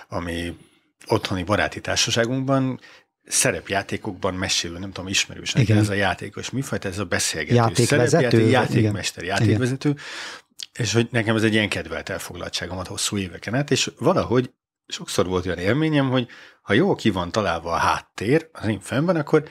[0.08, 0.56] ami
[1.06, 2.80] otthoni baráti társaságunkban,
[3.30, 7.54] szerepjátékokban mesélő, nem tudom, ismerős, ez a játékos mifajta, ez a beszélgető.
[7.54, 8.48] Játékvezető?
[8.48, 9.94] Játékmester, játékvezető,
[10.72, 14.50] És hogy nekem ez egy ilyen kedvelt elfoglaltságomat hosszú éveken át, és valahogy
[14.86, 16.28] sokszor volt olyan élményem, hogy
[16.62, 19.48] ha jól ki van találva a háttér az én fennben, akkor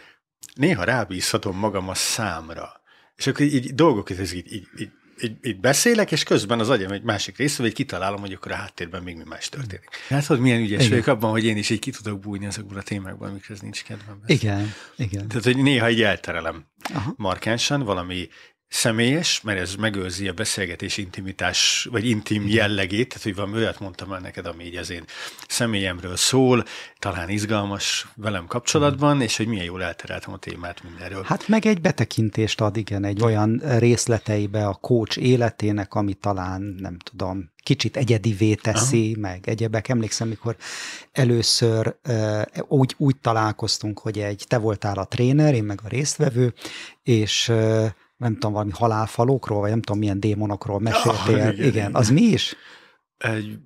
[0.53, 2.81] néha rábízhatom magam a számra.
[3.15, 4.91] És akkor így, így dolgok, ez így, így, így,
[5.23, 8.55] így, így beszélek, és közben az agyam egy másik része, vagy kitalálom, hogy akkor a
[8.55, 9.89] háttérben még mi más történik.
[10.09, 12.81] Hát hogy milyen ügyes vagyok abban, hogy én is így ki tudok bújni azokból a
[12.81, 14.21] témákban, amikhez nincs kedvem.
[14.25, 15.27] Igen, igen.
[15.27, 17.13] Tehát, hogy néha így elterelem Aha.
[17.17, 18.27] markánsan valami
[18.69, 24.13] személyes, mert ez megőrzi a beszélgetés intimitás, vagy intim jellegét, tehát hogy valami olyat mondtam
[24.13, 25.03] el neked, ami így az én
[25.47, 26.65] személyemről szól,
[26.99, 31.23] talán izgalmas velem kapcsolatban, és hogy milyen jól eltereltem a témát mindenről.
[31.23, 36.97] Hát meg egy betekintést ad, igen, egy olyan részleteibe a coach életének, ami talán, nem
[36.97, 39.21] tudom, kicsit egyedivé teszi, Aha.
[39.21, 39.89] meg egyebek.
[39.89, 40.55] Emlékszem, mikor
[41.11, 46.53] először uh, úgy, úgy találkoztunk, hogy egy, te voltál a tréner, én meg a résztvevő,
[47.03, 47.85] és uh,
[48.19, 51.35] nem tudom, valami halálfalókról, vagy nem tudom, milyen démonokról meséltél.
[51.35, 52.55] Ah, igen, igen, az mi is?
[53.17, 53.57] Egy,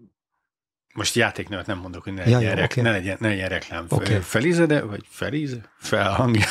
[0.94, 2.84] most játéknevet nem mondok, hogy ne, ja, legyen, jó, rek, okay.
[2.84, 3.86] ne, legyen, ne legyen reklám.
[3.90, 4.20] Okay.
[4.20, 5.72] Felize, de, vagy Felize?
[5.78, 6.46] Felhangja.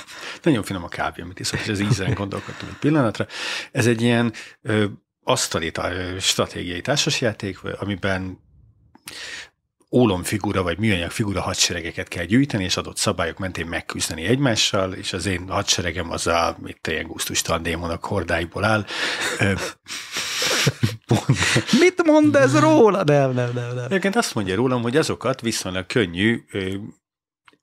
[0.42, 3.26] Nagyon finom a kávé, amit iszok, és ez ízen gondolkodtam egy pillanatra.
[3.72, 4.84] Ez egy ilyen ö,
[5.22, 5.72] asztali
[6.18, 8.38] stratégiai társasjáték, amiben
[9.90, 15.26] ólomfigura vagy műanyag figura hadseregeket kell gyűjteni, és adott szabályok mentén megküzdeni egymással, és az
[15.26, 18.84] én hadseregem az a, mit ilyen gusztustalan démonok hordáiból áll.
[21.80, 23.04] Mit mond ez róla?
[23.04, 23.74] Nem, nem, nem.
[23.74, 23.84] nem.
[23.84, 26.44] Egyébként azt mondja rólam, hogy azokat viszonylag könnyű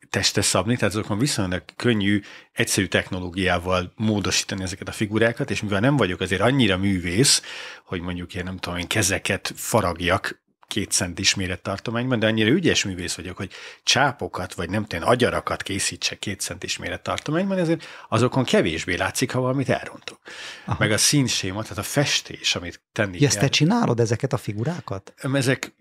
[0.09, 5.97] testre szabni, tehát azokon viszonylag könnyű, egyszerű technológiával módosítani ezeket a figurákat, és mivel nem
[5.97, 7.41] vagyok azért annyira művész,
[7.85, 13.15] hogy mondjuk én nem tudom, én kezeket faragjak két centis mérettartományban, de annyira ügyes művész
[13.15, 13.51] vagyok, hogy
[13.83, 19.69] csápokat, vagy nem tudom, agyarakat készítsek két centis mérettartományban, ezért azokon kevésbé látszik, ha valamit
[19.69, 20.19] elrontok.
[20.65, 20.77] Aha.
[20.79, 23.39] Meg a színséma, tehát a festés, amit tenni ja, kell.
[23.39, 25.13] te csinálod ezeket a figurákat?
[25.33, 25.75] Ezek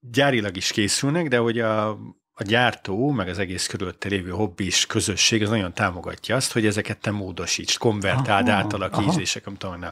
[0.00, 1.98] gyárilag is készülnek, de hogy a,
[2.34, 6.98] a gyártó, meg az egész körülötte lévő hobbis közösség az nagyon támogatja azt, hogy ezeket
[6.98, 9.84] te módosítsd, konvertáld, aha, átalakízések, nem tudom,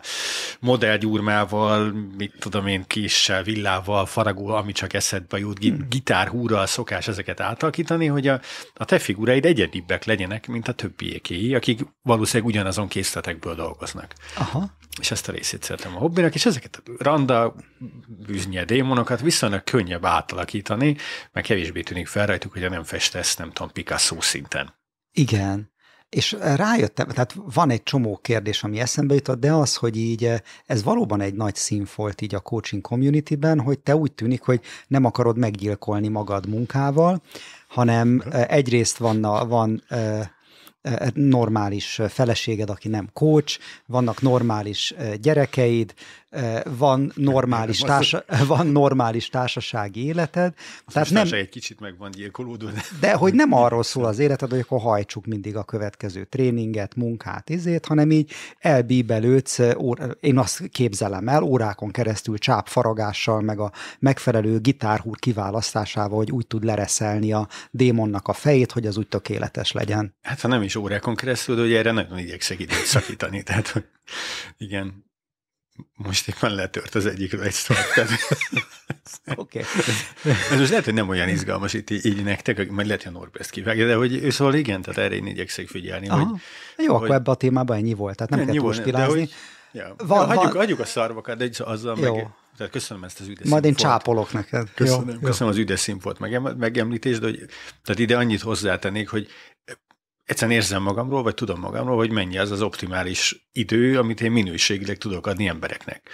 [0.61, 5.87] modellgyúrmával, mit tudom én, kissel, villával, faragó, ami csak eszedbe jut, hmm.
[5.89, 8.41] gitárhúrral szokás ezeket átalakítani, hogy a,
[8.75, 14.15] a te figuráid egyedibbek legyenek, mint a többiekéi, akik valószínűleg ugyanazon készletekből dolgoznak.
[14.37, 14.79] Aha.
[15.01, 17.55] És ezt a részét szeretem a hobbinak, és ezeket a randa,
[18.27, 20.97] bűznye démonokat viszonylag könnyebb átalakítani,
[21.33, 24.75] meg kevésbé tűnik fel rajtuk, hogy nem festesz, nem tudom, Picasso szinten.
[25.13, 25.71] Igen.
[26.09, 30.33] És rájöttem, tehát van egy csomó kérdés, ami eszembe jutott, de az, hogy így
[30.67, 35.05] ez valóban egy nagy színfolt így a coaching communityben, hogy te úgy tűnik, hogy nem
[35.05, 37.23] akarod meggyilkolni magad munkával,
[37.69, 39.83] hanem egyrészt van, van
[41.15, 45.95] normális feleséged, aki nem coach, vannak normális gyerekeid,
[46.77, 50.55] van normális, társa, van normális társasági életed.
[50.85, 52.67] Az tehát nem, egy kicsit meg van gyilkolódó.
[52.67, 52.83] De...
[53.01, 57.51] de hogy nem arról szól az életed, hogy akkor hajtsuk mindig a következő tréninget, munkát,
[57.51, 59.61] izét, hanem így elbíbelődsz,
[60.21, 66.65] én azt képzelem el, órákon keresztül csápfaragással, meg a megfelelő gitárhúr kiválasztásával, hogy úgy tud
[66.65, 70.15] lereszelni a démonnak a fejét, hogy az úgy tökéletes legyen.
[70.23, 73.43] Hát ha nem is órákon keresztül, de hogy erre nagyon igyekszek időt szakítani.
[73.51, 73.91] Tehát
[74.59, 75.05] igen,
[75.95, 78.11] most éppen letört az egyikről egy szart.
[79.35, 79.65] Oké.
[80.51, 83.41] Ez most lehet, hogy nem olyan izgalmas itt így nektek, majd lehet, hogy a Norbert
[83.41, 86.07] ezt kivágja, de hogy ő szóval igen, tehát erre én igyekszek figyelni.
[86.07, 86.35] Hogy, Jó,
[86.77, 89.29] hogy, akkor ebbe a témában ennyi volt, tehát nem ennyi kell túlstilázni.
[89.73, 89.95] Ja.
[89.97, 92.15] Van, ja, hagyjuk, hagyjuk a szarvakat, de azzal Jó.
[92.15, 94.69] meg, tehát köszönöm ezt az üdes Majd én csápolok neked.
[94.75, 95.59] Köszönöm, jó, köszönöm jó.
[95.59, 96.19] az üdes színfolt
[96.57, 97.39] megemlítést, de hogy,
[97.85, 99.29] tehát ide annyit hozzátennék, hogy
[100.31, 104.99] egyszerűen érzem magamról, vagy tudom magamról, hogy mennyi az az optimális idő, amit én minőségileg
[104.99, 106.11] tudok adni embereknek.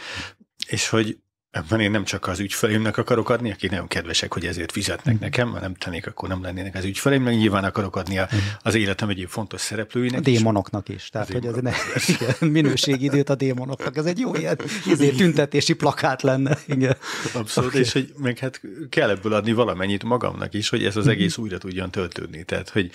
[0.67, 1.19] És hogy
[1.51, 5.19] ebben én nem csak az ügyfeleimnek akarok adni, akik nagyon kedvesek, hogy ezért fizetnek mm.
[5.21, 8.41] nekem, ha nem tennék, akkor nem lennének az ügyfeleim, meg nyilván akarok adni a, mhm.
[8.63, 10.19] az életem egyéb fontos szereplőinek.
[10.19, 11.09] A démonoknak is.
[11.09, 11.73] Tehát, hogy ez ne,
[12.49, 14.59] minőségidőt a démonoknak, ez egy jó ilyen
[14.91, 16.59] ezért tüntetési plakát lenne.
[16.67, 16.97] Igen.
[17.35, 17.83] Abszolút, okay.
[17.83, 21.13] és hogy meg hát kell ebből adni valamennyit magamnak is, hogy ez az mhm.
[21.13, 22.45] egész újra tudjon töltődni.
[22.45, 22.91] Tehát, hogy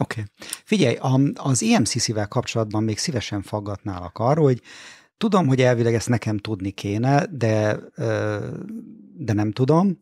[0.00, 0.20] Oké.
[0.20, 0.24] Okay.
[0.64, 0.96] Figyelj,
[1.34, 4.62] az EMCC-vel kapcsolatban még szívesen faggatnálak arról, hogy
[5.16, 7.78] tudom, hogy elvileg ezt nekem tudni kéne, de,
[9.16, 10.00] de nem tudom,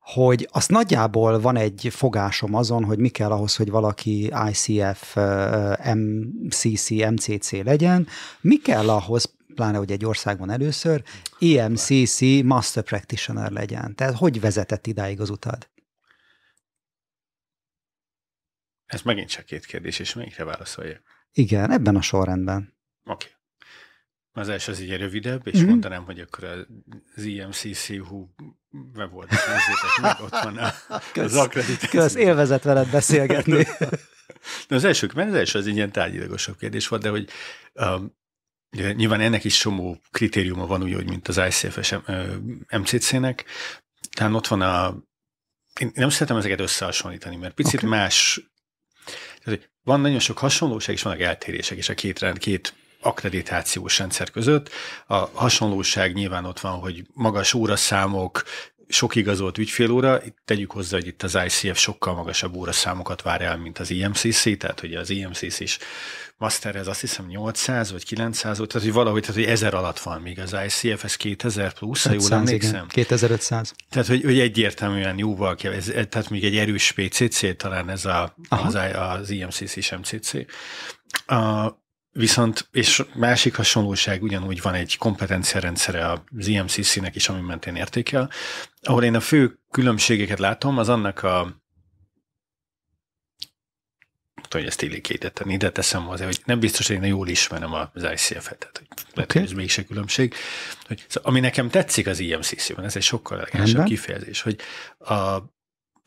[0.00, 5.16] hogy azt nagyjából van egy fogásom azon, hogy mi kell ahhoz, hogy valaki ICF,
[5.94, 8.06] MCC, MCC legyen,
[8.40, 11.02] mi kell ahhoz, pláne hogy egy országban először,
[11.40, 13.94] EMCC Master Practitioner legyen.
[13.94, 15.70] Tehát hogy vezetett idáig az utad?
[18.92, 21.02] Ez megint csak két kérdés, és melyikre válaszoljak?
[21.32, 22.76] Igen, ebben a sorrendben.
[23.04, 23.26] Oké.
[23.26, 23.30] Okay.
[24.32, 25.68] Az első az így rövidebb, és mm-hmm.
[25.68, 26.66] mondanám, hogy akkor
[27.14, 28.28] az IMCC-hu
[28.94, 30.72] weboldalt nézzétek meg, ott van a,
[31.12, 32.00] kösz, az akkreditáció.
[32.00, 33.66] Kösz, élvezet veled beszélgetni.
[34.68, 37.28] de az első, mert az első az egy ilyen tárgyilagosabb kérdés volt, de hogy
[37.72, 38.16] um,
[38.72, 41.94] ugye, nyilván ennek is somó kritériuma van úgy, hogy mint az ICFS
[42.68, 43.44] MCC-nek,
[44.10, 44.96] tehát ott van a
[45.80, 47.88] én nem szeretem ezeket összehasonlítani, mert picit okay.
[47.88, 48.51] más,
[49.44, 54.30] tehát, van nagyon sok hasonlóság, és vannak eltérések is a két rend, két akkreditációs rendszer
[54.30, 54.70] között.
[55.06, 58.42] A hasonlóság nyilván ott van, hogy magas óraszámok,
[58.92, 63.56] sok igazolt ügyfélóra, itt tegyük hozzá, hogy itt az ICF sokkal magasabb óraszámokat vár el,
[63.56, 65.78] mint az IMCC, tehát hogy az IMCC is
[66.36, 70.20] masterhez azt hiszem 800 vagy 900 volt, tehát hogy valahogy, tehát hogy 1000 alatt van,
[70.20, 72.74] míg az ICF ez 2000 plusz, ha jól emlékszem.
[72.74, 73.74] Igen, 2500.
[73.90, 78.36] Tehát, hogy, hogy egyértelműen jóval kell, ez, tehát még egy erős PCC talán ez a,
[78.48, 80.34] az, az IMCC és MCC.
[81.26, 81.66] A,
[82.12, 88.30] Viszont, és másik hasonlóság ugyanúgy van egy kompetenciarendszere az IMCC-nek is, ami mentén értékel,
[88.82, 91.62] ahol én a fő különbségeket látom, az annak a
[94.50, 98.58] hogy ezt illékétetten ide teszem azért, hogy nem biztos, hogy én jól ismerem az ICF-et,
[98.58, 99.42] tehát hogy lehet, okay.
[99.42, 100.34] hogy ez mégse különbség.
[100.86, 104.60] Hogy, szóval, ami nekem tetszik az IMCC-ben, ez egy sokkal elegánsabb kifejezés, hogy
[104.98, 105.38] a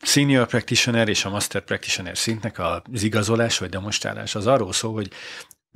[0.02, 5.10] senior practitioner és a master practitioner szintnek az igazolás vagy demonstrálás az arról szól, hogy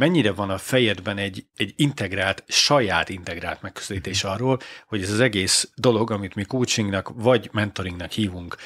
[0.01, 4.33] mennyire van a fejedben egy, egy integrált, saját integrált megközelítés mhm.
[4.33, 8.57] arról, hogy ez az egész dolog, amit mi coachingnak vagy mentoringnak hívunk,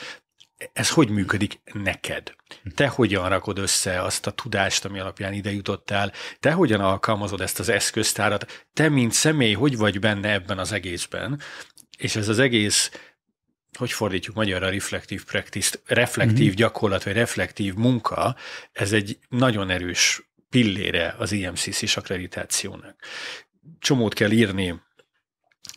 [0.73, 2.35] ez hogy működik neked?
[2.75, 6.13] Te hogyan rakod össze azt a tudást, ami alapján ide jutottál?
[6.41, 8.67] Te hogyan alkalmazod ezt az eszköztárat?
[8.73, 11.41] Te, mint személy, hogy vagy benne ebben az egészben?
[11.99, 12.91] És ez az egész
[13.79, 16.55] hogy fordítjuk magyarra reflektív practice, reflektív mm-hmm.
[16.55, 18.37] gyakorlat, vagy reflektív munka,
[18.73, 20.23] ez egy nagyon erős
[20.55, 22.97] pillére az IMCC-s akkreditációnak.
[23.79, 24.81] Csomót kell írni,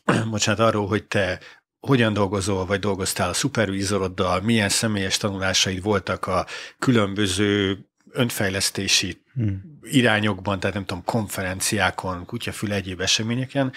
[0.32, 1.40] bocsánat, arról, hogy te
[1.80, 6.46] hogyan dolgozol, vagy dolgoztál a szupervízoroddal, milyen személyes tanulásaid voltak a
[6.80, 7.80] különböző
[8.12, 9.80] önfejlesztési hmm.
[9.82, 13.74] irányokban, tehát nem tudom, konferenciákon, kutyafül egyéb eseményeken,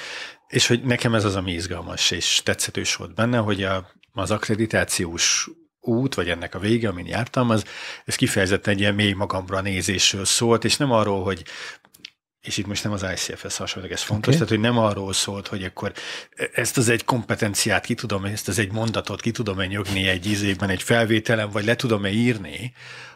[0.48, 5.50] és hogy nekem ez az, ami izgalmas és tetszetős volt benne, hogy a, az akkreditációs
[5.80, 7.64] út, vagy ennek a vége, amin jártam, az,
[8.04, 11.44] ez kifejezetten egy ilyen mély magamra nézésről szólt, és nem arról, hogy
[12.40, 14.46] és itt most nem az ICF-hez hasonlók, ez fontos, okay.
[14.46, 15.92] tehát hogy nem arról szólt, hogy akkor
[16.52, 20.68] ezt az egy kompetenciát ki tudom, ezt az egy mondatot ki tudom-e nyögni egy ízében,
[20.68, 22.72] egy felvételen, vagy le tudom-e írni,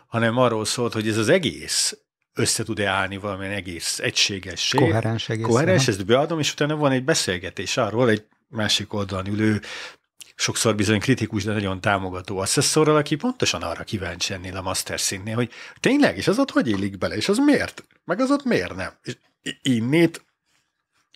[0.07, 1.99] hanem arról szólt, hogy ez az egész
[2.35, 4.79] össze tud-e állni valamilyen egész egységessé.
[4.79, 5.45] Koherens egész.
[5.45, 9.61] Koherens, ezt beadom, és utána van egy beszélgetés arról, egy másik oldalon ülő
[10.35, 15.35] sokszor bizony kritikus, de nagyon támogató asszesszorral, aki pontosan arra kíváncsi ennél a master színnél,
[15.35, 15.51] hogy
[15.81, 17.85] tényleg, és az ott hogy élik bele, és az miért?
[18.05, 18.93] Meg az ott miért nem?
[19.03, 19.17] És
[19.63, 20.25] innét,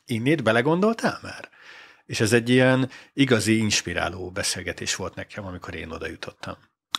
[0.06, 1.48] innét belegondoltál már?
[2.06, 6.56] És ez egy ilyen igazi, inspiráló beszélgetés volt nekem, amikor én oda jutottam.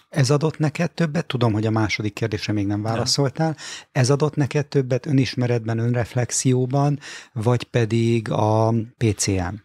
[0.10, 1.26] Ez adott neked többet?
[1.26, 3.58] Tudom, hogy a második kérdésre még nem válaszoltál.
[3.92, 7.00] Ez adott neked többet önismeretben, önreflexióban,
[7.34, 9.56] vagy pedig a PCM?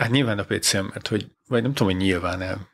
[0.00, 2.68] Hát nyilván a PCM, mert hogy, vagy nem tudom, hogy nyilván el.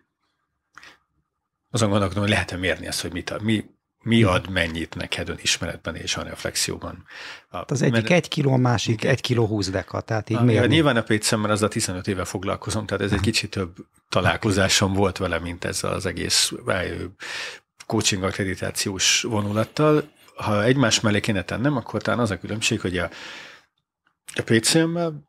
[1.71, 3.65] Azon gondolkodom, hogy lehet-e mérni ezt, hogy mit, mi,
[4.03, 7.05] mi ad mennyit neked önismeretben és a reflexióban.
[7.49, 10.69] A, az egyik mert, egy kiló, a másik egy kiló húsz deka, tehát így miért?
[10.69, 13.77] Nyilván a PCM, mert az a 15 éve foglalkozom, tehát ez egy kicsit több
[14.09, 16.53] találkozásom volt vele, mint ezzel az egész
[17.87, 20.11] coaching akkreditációs vonulattal.
[20.35, 23.11] Ha egymás mellé kéne tennem, akkor talán az a különbség, hogy a,
[24.35, 25.25] a PCM-mel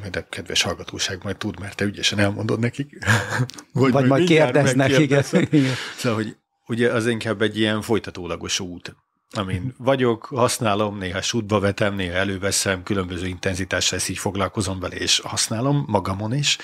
[0.00, 2.98] majd a kedves hallgatóság majd tud, mert te ügyesen elmondod nekik.
[3.72, 5.22] Vagy, Vagy majd kérdeznek, igen.
[5.96, 8.96] Szóval, hogy ugye az inkább egy ilyen folytatólagos út,
[9.34, 15.20] amin vagyok, használom, néha sútba vetem, néha előveszem, különböző intenzitással ezt így foglalkozom vele, és
[15.20, 16.58] használom magamon is,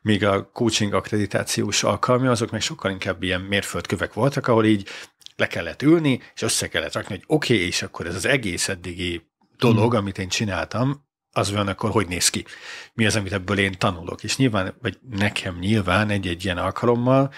[0.00, 4.88] míg a coaching akkreditációs alkalmi, azok meg sokkal inkább ilyen mérföldkövek voltak, ahol így
[5.36, 8.68] le kellett ülni, és össze kellett rakni, hogy oké, okay, és akkor ez az egész
[8.68, 9.22] eddigi
[9.56, 10.00] dolog, hmm.
[10.00, 12.44] amit én csináltam, az van, akkor hogy néz ki?
[12.92, 14.24] Mi az, amit ebből én tanulok?
[14.24, 17.32] És nyilván, vagy nekem nyilván egy-egy ilyen alkalommal,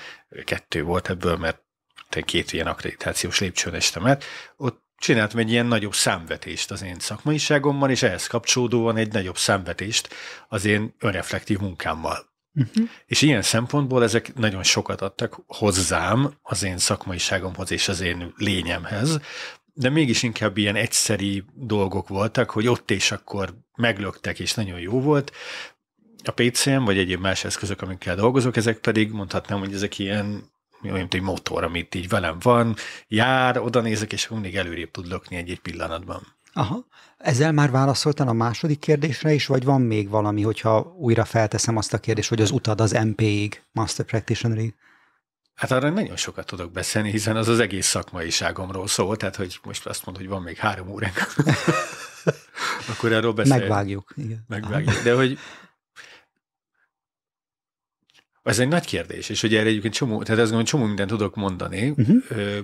[0.45, 1.65] kettő volt ebből, mert
[2.25, 4.25] két ilyen akkreditációs lépcsőn estem át,
[4.57, 10.15] ott csináltam egy ilyen nagyobb számvetést az én szakmaiságommal, és ehhez kapcsolódóan egy nagyobb számvetést
[10.49, 12.35] az én önreflektív munkámmal.
[12.55, 12.89] Uh-huh.
[13.07, 19.21] És ilyen szempontból ezek nagyon sokat adtak hozzám, az én szakmaiságomhoz és az én lényemhez,
[19.79, 25.01] de mégis inkább ilyen egyszeri dolgok voltak, hogy ott és akkor meglöktek, és nagyon jó
[25.01, 25.33] volt.
[26.25, 30.97] A PCM, vagy egyéb más eszközök, amikkel dolgozok, ezek pedig mondhatnám, hogy ezek ilyen olyan,
[30.97, 32.77] mint egy motor, amit így velem van,
[33.09, 36.37] jár, oda nézek, és mindig előrébb tud lökni egy-egy pillanatban.
[36.53, 36.87] Aha.
[37.19, 41.93] Ezzel már válaszoltál a második kérdésre is, vagy van még valami, hogyha újra felteszem azt
[41.93, 44.75] a kérdést, hogy az utad az MP-ig, Master Practitioner-ig?
[45.57, 49.87] Hát arra nagyon sokat tudok beszélni, hiszen az az egész szakmaiságomról szól, tehát hogy most
[49.87, 51.17] azt mondod, hogy van még három óránk,
[52.91, 53.61] akkor erről beszélni.
[53.61, 54.13] Megvágjuk.
[54.17, 54.45] Igen.
[54.49, 55.03] Megvágjuk.
[55.03, 55.39] De hogy
[58.43, 61.35] ez egy nagy kérdés, és ugye erre egyébként csomó, tehát ezt gondolom, csomó mindent tudok
[61.35, 62.57] mondani, uh-huh.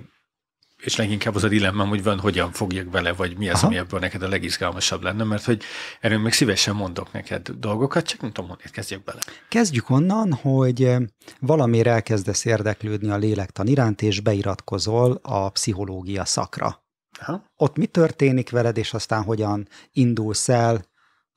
[0.83, 3.65] És leginkább az a dilemmám, hogy van, hogyan fogjak vele, vagy mi az, Aha.
[3.65, 5.63] ami ebből neked a legizgalmasabb lenne, mert hogy
[5.99, 9.19] erről még szívesen mondok neked dolgokat, csak nem tudom, honnét kezdjek bele.
[9.49, 10.95] Kezdjük onnan, hogy
[11.39, 16.83] valamire elkezdesz érdeklődni a lélektan iránt, és beiratkozol a pszichológia szakra.
[17.19, 17.43] Aha.
[17.55, 20.85] Ott mi történik veled, és aztán hogyan indulsz el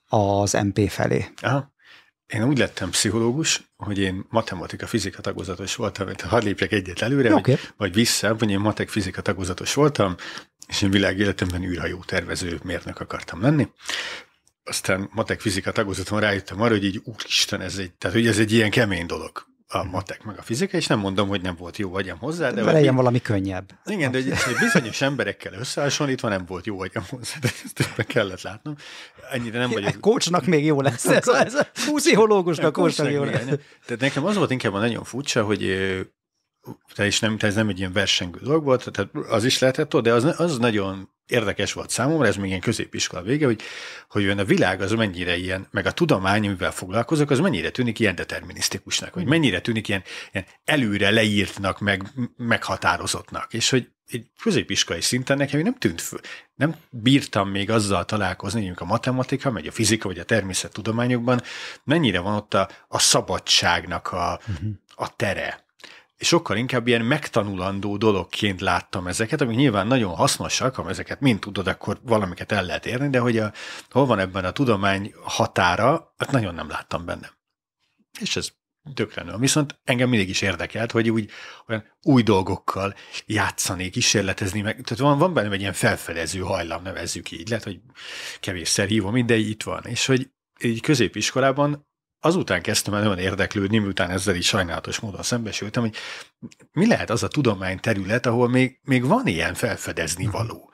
[0.08, 1.24] az MP felé?
[1.40, 1.74] Aha.
[2.26, 7.34] Én úgy lettem pszichológus, hogy én matematika, fizika tagozatos voltam, tehát hadd lépjek egyet előre,
[7.34, 7.54] okay.
[7.54, 10.16] vagy, vagy vissza, vagy én matek, fizika tagozatos voltam,
[10.66, 13.68] és én világéletemben űrhajó tervező mérnök akartam lenni.
[14.64, 18.52] Aztán matek, fizika tagozaton rájöttem arra, hogy így úristen, ez egy, tehát hogy ez egy
[18.52, 21.94] ilyen kemény dolog a matek meg a fizika, és nem mondom, hogy nem volt jó
[21.94, 22.50] agyam hozzá.
[22.50, 23.72] De legyen valami könnyebb.
[23.84, 28.42] Igen, de hogy bizonyos emberekkel összehasonlítva nem volt jó agyam hozzá, de ezt be kellett
[28.42, 28.76] látnom.
[29.30, 30.00] Ennyire nem vagyok.
[30.00, 31.28] Kócsnak még jó lesz ez.
[31.28, 33.44] ez a pszichológusnak kócsnak jó lesz.
[33.84, 35.76] Tehát nekem az volt inkább nagyon furcsa, hogy
[36.94, 39.96] te is nem, te ez nem egy ilyen versengő dolog volt, tehát az is lehetett
[39.96, 43.60] de az, az nagyon érdekes volt számomra, ez még ilyen középiskola vége, hogy,
[44.10, 48.14] hogy a világ az mennyire ilyen, meg a tudomány, amivel foglalkozok, az mennyire tűnik ilyen
[48.14, 52.02] determinisztikusnak, hogy mennyire tűnik ilyen, ilyen előre leírtnak, meg
[52.36, 56.20] meghatározottnak, és hogy egy középiskolai szinten nekem nem tűnt föl,
[56.54, 61.42] nem bírtam még azzal találkozni, mondjuk a matematika, vagy a fizika, vagy a természettudományokban,
[61.84, 64.68] mennyire van ott a, a szabadságnak a, uh-huh.
[64.94, 65.65] a tere
[66.18, 71.66] sokkal inkább ilyen megtanulandó dologként láttam ezeket, amik nyilván nagyon hasznosak, ha ezeket mind tudod,
[71.66, 73.52] akkor valamiket el lehet érni, de hogy a,
[73.90, 77.32] hol van ebben a tudomány határa, hát nagyon nem láttam benne.
[78.20, 78.50] És ez
[78.94, 79.36] tökre nő.
[79.36, 81.30] Viszont engem mindig is érdekelt, hogy úgy
[81.66, 82.94] olyan új dolgokkal
[83.26, 87.80] játszani, kísérletezni, meg, tehát van, van bennem egy ilyen felfedező hajlam, nevezzük így, lehet, hogy
[88.40, 89.84] kevésszer hívom, de itt van.
[89.84, 91.86] És hogy így középiskolában
[92.26, 95.96] azután kezdtem el nagyon érdeklődni, miután ezzel is sajnálatos módon szembesültem, hogy
[96.72, 100.32] mi lehet az a tudomány terület, ahol még, még van ilyen felfedezni mhm.
[100.32, 100.70] való.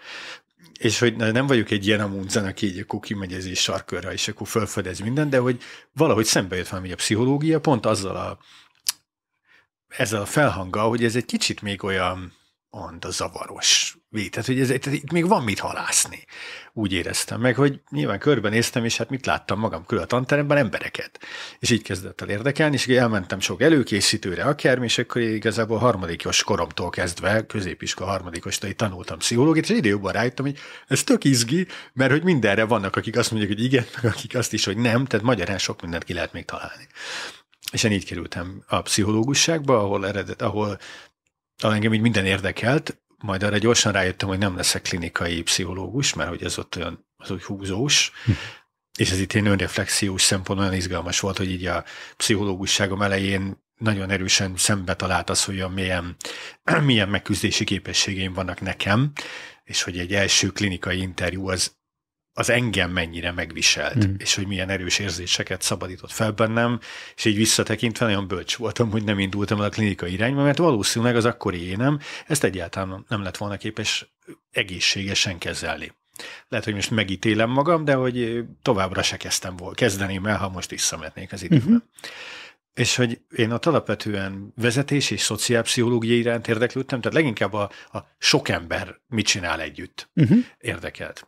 [0.79, 4.49] És hogy nem vagyok egy ilyen amuncan, aki így akkor kimegy ez sarkörre, és akkor
[4.49, 5.63] felfedez mindent, de hogy
[5.93, 8.39] valahogy szembe jött valami a pszichológia, pont azzal a
[9.97, 12.33] ezzel a felhanggal, hogy ez egy kicsit még olyan
[13.01, 16.25] a zavaros tehát hogy ez, tehát itt még van mit halászni.
[16.73, 21.21] Úgy éreztem meg, hogy nyilván körbenéztem, és hát mit láttam magam körül a tanteremben, embereket.
[21.59, 26.91] És így kezdett el érdekelni, és elmentem sok előkészítőre, akármi, és akkor igazából harmadikos koromtól
[26.91, 32.65] kezdve, középiskola harmadikostól tanultam pszichológiát, és időben rájöttem, hogy ez tök izgi, mert hogy mindenre
[32.65, 35.83] vannak, akik azt mondják, hogy igen, meg akik azt is, hogy nem, tehát magyarán sok
[35.83, 36.87] mindent ki lehet még találni.
[37.73, 40.79] És én így kerültem a pszichológusságba, ahol eredet, ahol
[41.71, 46.43] engem így minden érdekelt, majd arra gyorsan rájöttem, hogy nem leszek klinikai pszichológus, mert hogy
[46.43, 48.31] ez ott olyan az úgy húzós, hm.
[48.99, 51.85] és ez itt én önreflexiós szempont olyan izgalmas volt, hogy így a
[52.17, 56.17] pszichológusságom elején nagyon erősen szembe talált az, hogy milyen,
[56.85, 59.13] milyen megküzdési képességeim vannak nekem,
[59.65, 61.81] és hogy egy első klinikai interjú az
[62.35, 64.15] az engem mennyire megviselt, mm.
[64.19, 66.81] és hogy milyen erős érzéseket szabadított fel bennem,
[67.17, 71.17] és így visszatekintve nagyon bölcs voltam, hogy nem indultam el a klinikai irányba, mert valószínűleg
[71.17, 74.15] az akkori énem ezt egyáltalán nem lett volna képes
[74.51, 75.93] egészségesen kezelni.
[76.49, 79.75] Lehet, hogy most megítélem magam, de hogy továbbra se kezdtem volna.
[79.75, 81.67] Kezdeném el, ha most visszametnék az időben.
[81.67, 81.83] Uh-huh.
[82.75, 88.49] És hogy én ott alapvetően vezetés és szociálpszichológia iránt érdeklődtem, tehát leginkább a, a sok
[88.49, 90.39] ember mit csinál együtt uh-huh.
[90.59, 91.27] érdekelt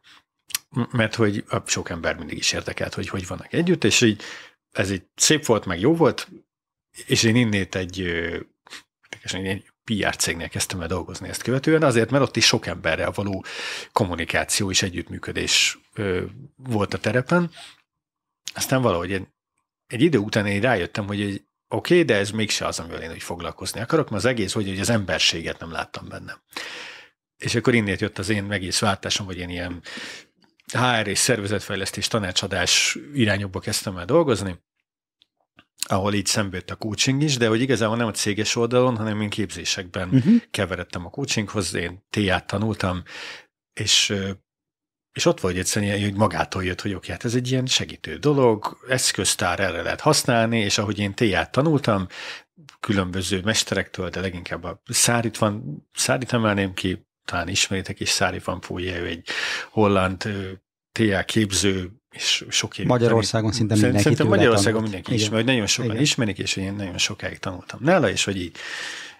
[0.91, 4.23] mert hogy sok ember mindig is érdekelt, hogy hogy vannak együtt, és így
[4.73, 6.29] ez egy szép volt, meg jó volt,
[7.07, 8.01] és én innét egy,
[9.23, 13.45] egy PR cégnél kezdtem el dolgozni ezt követően, azért, mert ott is sok emberrel való
[13.93, 15.79] kommunikáció és együttműködés
[16.57, 17.51] volt a terepen.
[18.55, 19.27] Aztán valahogy egy,
[19.87, 23.23] egy idő után én rájöttem, hogy egy oké, de ez mégse az, amivel én úgy
[23.23, 26.43] foglalkozni akarok, mert az egész, hogy, hogy az emberséget nem láttam benne.
[27.37, 29.83] És akkor innét jött az én egész váltásom, hogy én ilyen
[30.75, 34.63] HR és szervezetfejlesztés tanácsadás irányokba kezdtem el dolgozni,
[35.87, 39.21] ahol így szembe jött a coaching is, de hogy igazából nem a céges oldalon, hanem
[39.21, 40.35] én képzésekben uh-huh.
[40.51, 43.03] keveredtem a coachinghoz, én TIA-t tanultam,
[43.73, 44.15] és
[45.13, 48.79] és ott volt egyszerűen, hogy magától jött, hogy oké, hát ez egy ilyen segítő dolog,
[48.89, 52.07] eszköztár erre lehet használni, és ahogy én TIA-t tanultam,
[52.81, 58.61] különböző mesterektől, de leginkább a szárit van, szárit emelném ki, talán ismeritek is, Szári van
[58.61, 59.29] Fújje, ő egy
[59.71, 60.29] holland
[60.95, 62.87] TA képző, és sok év.
[62.87, 64.93] Magyarországon szinte mindenki Szerintem Magyarországon tanult.
[64.93, 66.03] mindenki ismer, hogy nagyon sokan Igen.
[66.03, 68.57] ismerik, és én nagyon sokáig tanultam nála, és hogy így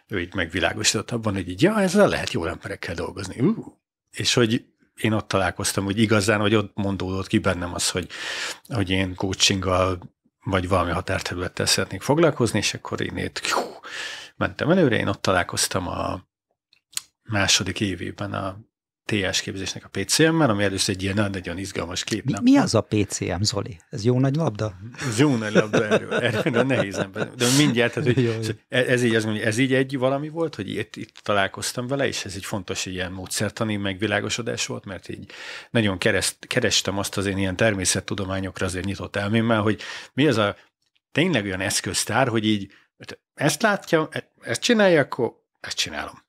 [0.07, 3.41] ő így megvilágosított abban, hogy így, ja, ezzel lehet jó emberekkel dolgozni.
[3.41, 3.67] Uh.
[4.11, 4.65] És hogy
[4.95, 8.09] én ott találkoztam, hogy igazán, hogy ott mondódott ki bennem az, hogy,
[8.69, 10.15] hogy én coachinggal
[10.45, 13.41] vagy valami határterülettel szeretnék foglalkozni, és akkor én itt
[14.37, 16.29] mentem előre, én ott találkoztam a
[17.23, 18.59] második évében a
[19.05, 22.25] TS képzésnek a PCM-mel, ami először egy ilyen nagyon izgalmas kép.
[22.25, 23.81] Mi, mi az a PCM, Zoli?
[23.91, 24.75] Ez jó nagy labda?
[25.09, 27.35] Ez jó nagy labda, erről, erről nehéz ember.
[27.35, 31.17] De mindjárt, tehát, hogy ez, így, ez, ez így egy valami volt, hogy itt, itt
[31.23, 35.31] találkoztam vele, és ez egy fontos ilyen módszertani megvilágosodás volt, mert így
[35.71, 39.81] nagyon kereszt, kerestem azt az én ilyen természettudományokra azért nyitott elmémmel, hogy
[40.13, 40.57] mi az a
[41.13, 42.73] tényleg olyan eszköztár, hogy így
[43.35, 44.09] ezt látja,
[44.41, 46.23] ezt csinálja, akkor ezt csinálom.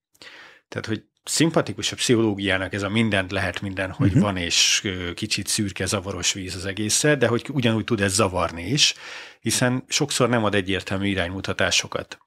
[0.67, 4.21] Tehát, hogy szimpatikus a pszichológiának ez a mindent lehet minden, hogy uh-huh.
[4.21, 8.93] van, és kicsit szürke, zavaros víz az egésze, de hogy ugyanúgy tud ez zavarni is,
[9.39, 12.17] hiszen sokszor nem ad egyértelmű iránymutatásokat.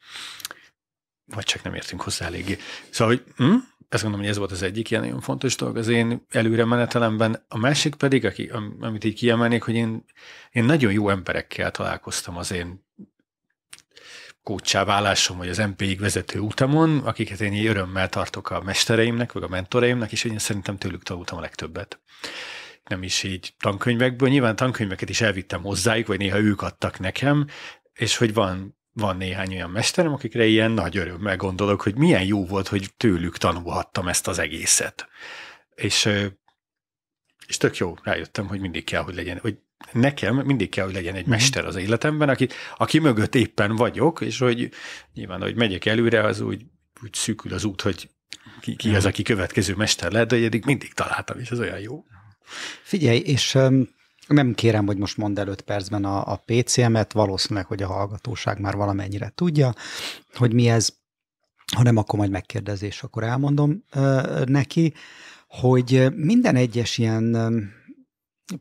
[1.25, 2.59] Vagy csak nem értünk hozzá eléggé.
[2.91, 3.55] Szóval, hogy hm?
[3.89, 7.45] azt gondolom, hogy ez volt az egyik ilyen nagyon fontos dolog az én előre menetelemben.
[7.49, 10.05] A másik pedig, aki, amit így kiemelnék, hogy én,
[10.51, 12.87] én nagyon jó emberekkel találkoztam az én
[14.49, 19.43] kócsá válásom, vagy az MP-ig vezető utamon, akiket én így örömmel tartok a mestereimnek, vagy
[19.43, 22.01] a mentoreimnek, és én szerintem tőlük tanultam a legtöbbet.
[22.85, 27.47] Nem is így tankönyvekből, nyilván tankönyveket is elvittem hozzájuk, vagy néha ők adtak nekem,
[27.93, 32.47] és hogy van van néhány olyan mesterem, akikre ilyen nagy örömmel gondolok, hogy milyen jó
[32.47, 35.09] volt, hogy tőlük tanulhattam ezt az egészet.
[35.75, 36.09] És,
[37.47, 39.59] és tök jó, rájöttem, hogy mindig kell, hogy legyen, hogy
[39.93, 41.31] nekem mindig kell, hogy legyen egy mhm.
[41.31, 44.71] mester az életemben, aki, aki mögött éppen vagyok, és hogy
[45.15, 46.65] nyilván, hogy megyek előre, az úgy,
[47.03, 48.11] úgy szűkül az út, hogy
[48.61, 49.07] ki, ki az, mhm.
[49.07, 52.05] aki következő mester lehet, de eddig mindig találtam, és ez olyan jó.
[52.83, 53.59] Figyelj, és
[54.27, 58.61] nem kérem, hogy most mondd el öt percben a, a PCM-et, valószínűleg, hogy a hallgatóság
[58.61, 59.75] már valamennyire tudja,
[60.35, 60.97] hogy mi ez,
[61.77, 63.85] ha nem, akkor majd megkérdezés, akkor elmondom
[64.45, 64.95] neki,
[65.49, 67.37] hogy minden egyes ilyen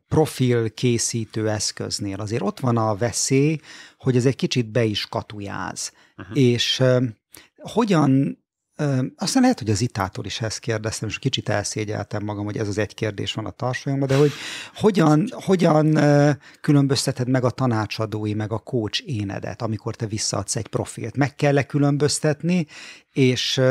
[0.08, 3.60] profil készítő eszköznél azért ott van a veszély,
[3.98, 5.92] hogy ez egy kicsit be is katujáz.
[6.18, 6.38] Uh-huh.
[6.38, 7.04] És uh,
[7.56, 8.38] hogyan
[9.16, 12.78] aztán lehet, hogy az itától is ezt kérdeztem, és kicsit elszégyeltem magam, hogy ez az
[12.78, 14.32] egy kérdés van a tarsolyomban, de hogy
[14.76, 16.00] hogyan, hogyan
[16.62, 21.16] különbözteted meg a tanácsadói, meg a coach énedet, amikor te visszaadsz egy profilt?
[21.16, 22.68] Meg kell-e különböztetni,
[23.14, 23.62] és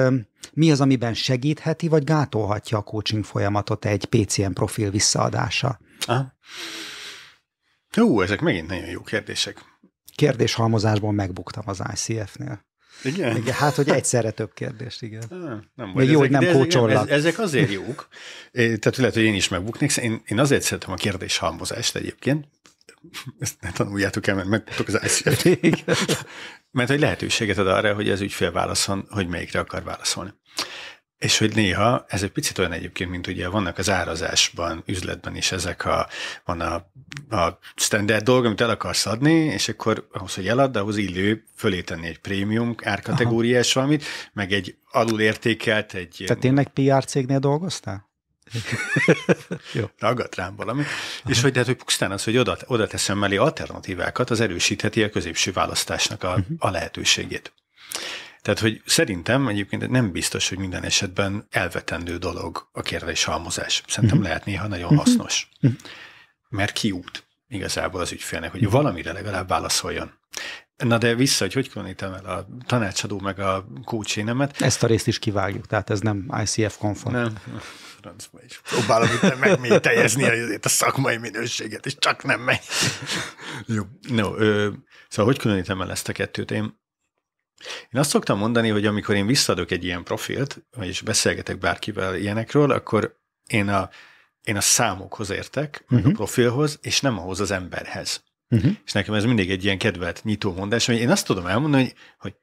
[0.52, 5.78] mi az, amiben segítheti, vagy gátolhatja a coaching folyamatot egy PCM profil visszaadása?
[6.07, 6.34] Aha.
[7.94, 9.64] Jó, ezek megint nagyon jó kérdések.
[10.14, 12.64] Kérdéshalmozásból megbuktam az ICF-nél.
[13.03, 13.36] Igen?
[13.36, 13.55] igen?
[13.55, 15.22] Hát, hogy egyszerre több kérdést, igen.
[15.30, 17.11] Ah, nem Még jó, hogy nem kócsollak.
[17.11, 18.09] Ezek azért jók.
[18.53, 19.97] Tehát lehet, hogy én is megbuknék.
[19.97, 22.49] Én, én azért szeretem a kérdéshalmozást egyébként.
[23.38, 25.47] Ezt ne tanuljátok el, mert megtudok az ICF.
[26.70, 30.34] Mert hogy lehetőséget ad arra, hogy az ügyfél válaszol, hogy melyikre akar válaszolni.
[31.18, 35.52] És hogy néha, ez egy picit olyan egyébként, mint ugye vannak az árazásban, üzletben is
[35.52, 36.08] ezek a,
[36.44, 36.74] van a,
[37.36, 41.80] a standard dolog, amit el akarsz adni, és akkor ahhoz, hogy elad, ahhoz illő fölé
[41.80, 46.22] tenni egy prémium árkategóriás valamit, meg egy alulértékelt, egy...
[46.26, 48.06] Tehát tényleg PR cégnél dolgoztál?
[49.72, 49.84] Jó.
[49.98, 50.80] Ragadt rám valami.
[50.80, 51.30] Aha.
[51.30, 55.10] És hogy, tehát, hogy pusztán az, hogy oda, oda teszem mellé alternatívákat, az erősítheti a
[55.10, 56.56] középső választásnak a, uh-huh.
[56.58, 57.52] a lehetőségét.
[58.47, 63.82] Tehát, hogy szerintem egyébként nem biztos, hogy minden esetben elvetendő dolog a kérdés halmozás.
[63.86, 64.32] Szerintem uh-huh.
[64.32, 65.05] lehet néha nagyon uh-huh.
[65.05, 65.49] hasznos.
[65.61, 65.80] Uh-huh.
[66.49, 70.12] Mert kiút igazából az ügyfélnek, hogy valamire legalább válaszoljon.
[70.76, 74.61] Na de vissza, hogy hogy különítem el a tanácsadó meg a coachénemet.
[74.61, 77.14] Ezt a részt is kivágjuk, tehát ez nem ICF konform.
[77.14, 77.40] Nem,
[78.01, 78.61] francba is.
[78.61, 80.24] Próbálom itt megmételjezni
[80.62, 82.61] a szakmai minőséget, és csak nem megy.
[83.66, 83.82] Jó.
[84.09, 84.70] No, ö,
[85.09, 86.51] szóval hogy különítem el ezt a kettőt?
[86.51, 86.84] Én
[87.92, 92.70] én azt szoktam mondani, hogy amikor én visszadok egy ilyen profilt, vagyis beszélgetek bárkivel ilyenekről,
[92.70, 93.90] akkor én a,
[94.42, 95.98] én a számokhoz értek, uh-huh.
[95.98, 96.16] a mhm.
[96.16, 98.24] profilhoz, és nem ahhoz az emberhez.
[98.48, 98.72] Uh-huh.
[98.84, 101.94] És nekem ez mindig egy ilyen kedvelt nyitó mondás, hogy én azt tudom elmondani, hogy,
[102.18, 102.34] hogy,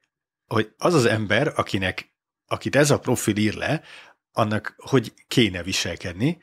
[0.48, 2.14] hogy az az ember, akinek,
[2.48, 3.82] akit ez a profil ír le,
[4.32, 6.42] annak hogy kéne viselkedni,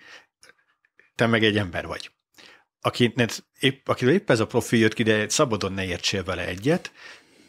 [1.15, 2.11] te meg egy ember vagy.
[2.81, 6.93] Akinek épp, akiről épp ez a profil jött ki, de szabadon ne értsél vele egyet,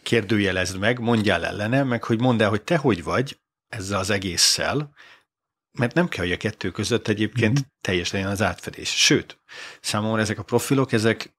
[0.04, 4.94] kérdőjelezd meg, mondjál ellene, meg hogy mondd el, hogy te hogy vagy ezzel az egésszel,
[5.72, 7.68] mert nem kell, hogy a kettő között egyébként mm-hmm.
[7.82, 8.90] teljes legyen az átfedés.
[8.90, 9.40] Sőt,
[9.82, 11.34] számomra ezek a profilok, ezek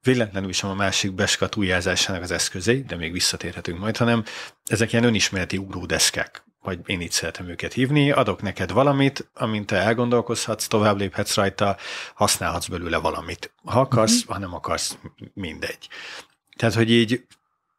[0.00, 4.24] véletlenül is a másik beskatújázásának az eszközei, de még visszatérhetünk majd, hanem
[4.64, 6.44] ezek ilyen önismereti ugródeszkák.
[6.60, 11.76] vagy én így szeretem őket hívni, adok neked valamit, amint te elgondolkozhatsz, tovább léphetsz rajta,
[12.14, 13.54] használhatsz belőle valamit.
[13.64, 14.34] Ha akarsz, uh-huh.
[14.34, 14.98] ha nem akarsz,
[15.34, 15.88] mindegy.
[16.56, 17.26] Tehát, hogy így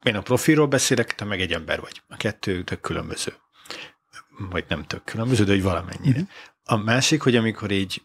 [0.04, 2.02] én a profilról beszélek, te meg egy ember vagy.
[2.08, 3.34] A kettő tök különböző.
[4.50, 6.20] Vagy nem tök különböző, de hogy valamennyire.
[6.20, 6.30] Uh-huh.
[6.64, 8.02] A másik, hogy amikor így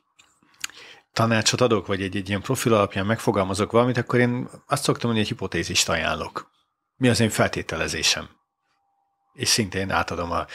[1.13, 5.19] tanácsot adok, vagy egy, egy ilyen profil alapján megfogalmazok valamit, akkor én azt szoktam, hogy
[5.19, 6.51] egy hipotézist ajánlok.
[6.97, 8.39] Mi az én feltételezésem?
[9.39, 10.47] és szintén átadom a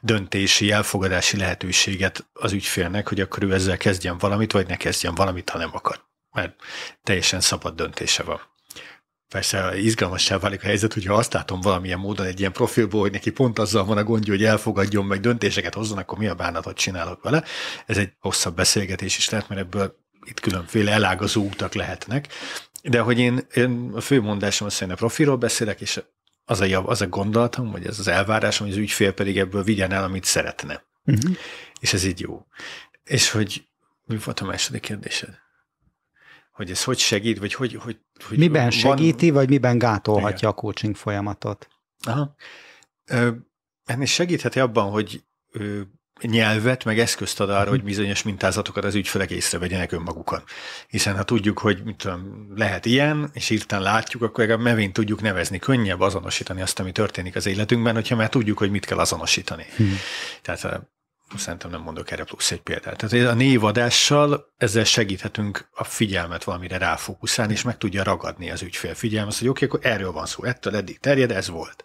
[0.00, 5.50] döntési, elfogadási lehetőséget az ügyfélnek, hogy akkor ő ezzel kezdjen valamit, vagy ne kezdjen valamit,
[5.50, 6.04] ha nem akar.
[6.32, 6.54] Mert
[7.02, 8.40] teljesen szabad döntése van.
[9.30, 13.30] Persze izgalmassá válik a helyzet, hogyha azt látom valamilyen módon egy ilyen profilból, hogy neki
[13.30, 17.22] pont azzal van a gondja, hogy elfogadjon, meg döntéseket hozzon, akkor mi a bánatot csinálok
[17.22, 17.44] vele.
[17.86, 22.28] Ez egy hosszabb beszélgetés is lehet, mert ebből itt különféle elágazó utak lehetnek.
[22.82, 26.02] De hogy én, én a fő mondásom az, hogy a profilról beszélek, és
[26.44, 29.62] az a, jav, az a gondolatom, vagy ez az elvárásom, hogy az ügyfél pedig ebből
[29.62, 30.84] vigyen el, amit szeretne.
[31.04, 31.36] Uh-huh.
[31.80, 32.46] És ez így jó.
[33.04, 33.64] És hogy
[34.06, 35.38] mi volt a második kérdésed?
[36.50, 37.74] Hogy ez hogy segít, vagy hogy...
[37.74, 38.70] hogy, hogy miben van...
[38.70, 40.50] segíti, vagy miben gátolhatja Igen.
[40.50, 41.68] a coaching folyamatot?
[42.06, 42.34] Aha.
[43.84, 45.24] Ennél segítheti abban, hogy
[46.22, 50.42] nyelvet, meg eszközt ad arra, hogy bizonyos mintázatokat az ügyfelek észrevegyenek önmagukon.
[50.88, 55.20] Hiszen ha tudjuk, hogy mit tudom, lehet ilyen, és írtán látjuk, akkor legalább mevén tudjuk
[55.20, 55.58] nevezni.
[55.58, 59.64] Könnyebb azonosítani azt, ami történik az életünkben, hogyha már tudjuk, hogy mit kell azonosítani.
[59.76, 59.96] Hmm.
[60.42, 60.90] Tehát
[61.36, 62.96] szerintem nem mondok erre plusz egy példát.
[62.96, 68.94] Tehát a névadással ezzel segíthetünk a figyelmet valamire ráfókuszálni, és meg tudja ragadni az ügyfél
[68.94, 71.84] figyelmet, hogy oké, okay, akkor erről van szó, ettől eddig terjed, ez volt.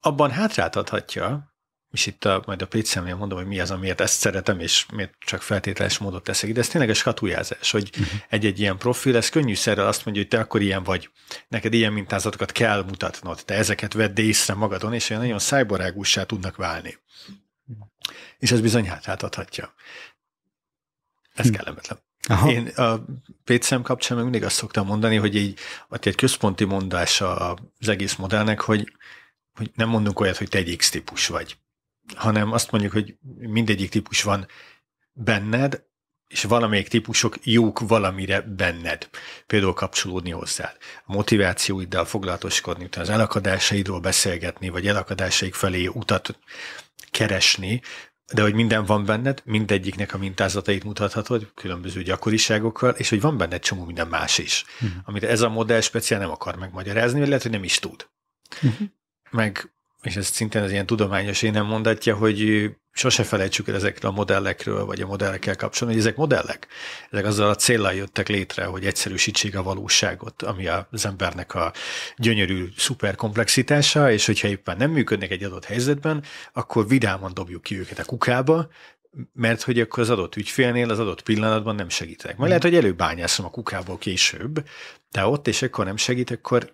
[0.00, 1.54] Abban hátráltathatja,
[1.90, 5.14] és itt a, majd a pécemnél mondom, hogy mi az, amiért ezt szeretem, és miért
[5.18, 6.52] csak feltételes módot teszek.
[6.52, 8.20] De ez tényleg a skatujázás, hogy uh-huh.
[8.28, 11.10] egy-egy ilyen profil, ez könnyűszerrel azt mondja, hogy te akkor ilyen vagy.
[11.48, 16.56] Neked ilyen mintázatokat kell mutatnod, te ezeket vedd észre magadon, és olyan nagyon szájbarágussá tudnak
[16.56, 16.98] válni.
[18.38, 19.74] És ez bizony hátráltathatja.
[21.34, 21.56] Ez uh-huh.
[21.56, 21.98] kellemetlen.
[22.28, 22.50] Aha.
[22.50, 23.04] Én a
[23.44, 25.58] PCM kapcsán meg mindig azt szoktam mondani, hogy így,
[25.90, 28.92] egy központi mondása az egész modellnek, hogy,
[29.54, 31.58] hogy nem mondunk olyat, hogy te egy X típus vagy
[32.14, 34.46] hanem azt mondjuk, hogy mindegyik típus van
[35.12, 35.84] benned,
[36.28, 39.08] és valamelyik típusok jók valamire benned.
[39.46, 40.76] Például kapcsolódni hozzád.
[41.04, 46.38] A motivációiddal foglalatoskodni, az elakadásaidról beszélgetni, vagy elakadásaik felé utat
[47.10, 47.82] keresni,
[48.32, 53.60] de hogy minden van benned, mindegyiknek a mintázatait mutathatod, különböző gyakoriságokkal, és hogy van benned
[53.60, 54.98] csomó minden más is, uh-huh.
[55.04, 58.08] amit ez a modell speciál nem akar megmagyarázni, vagy lehet, hogy nem is tud.
[58.62, 58.88] Uh-huh.
[59.30, 59.70] Meg
[60.06, 64.14] és ez szintén az ilyen tudományos én nem mondatja, hogy sose felejtsük el ezekről a
[64.14, 66.66] modellekről, vagy a modellekkel kapcsolatban, hogy ezek modellek.
[67.10, 71.72] Ezek azzal a célral jöttek létre, hogy egyszerűsítsék a valóságot, ami az embernek a
[72.16, 77.98] gyönyörű szuperkomplexitása, és hogyha éppen nem működnek egy adott helyzetben, akkor vidáman dobjuk ki őket
[77.98, 78.68] a kukába,
[79.32, 82.36] mert hogy akkor az adott ügyfélnél az adott pillanatban nem segítek.
[82.36, 84.68] Majd lehet, hogy előbányászom a kukából később,
[85.10, 86.72] de ott és akkor nem segít, akkor,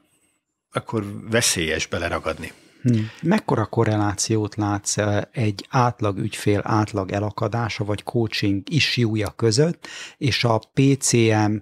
[0.72, 2.52] akkor veszélyes beleragadni.
[2.82, 3.10] Hmm.
[3.22, 9.86] Mekkora korrelációt látsz eh, egy átlag ügyfél átlag elakadása vagy coaching issue között,
[10.18, 11.56] és a PCM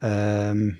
[0.00, 0.78] um,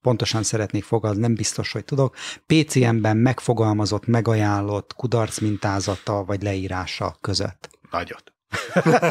[0.00, 7.70] pontosan szeretnék fogalmazni, nem biztos, hogy tudok, PCM-ben megfogalmazott, megajánlott kudarc mintázata vagy leírása között.
[7.90, 8.32] Nagyot.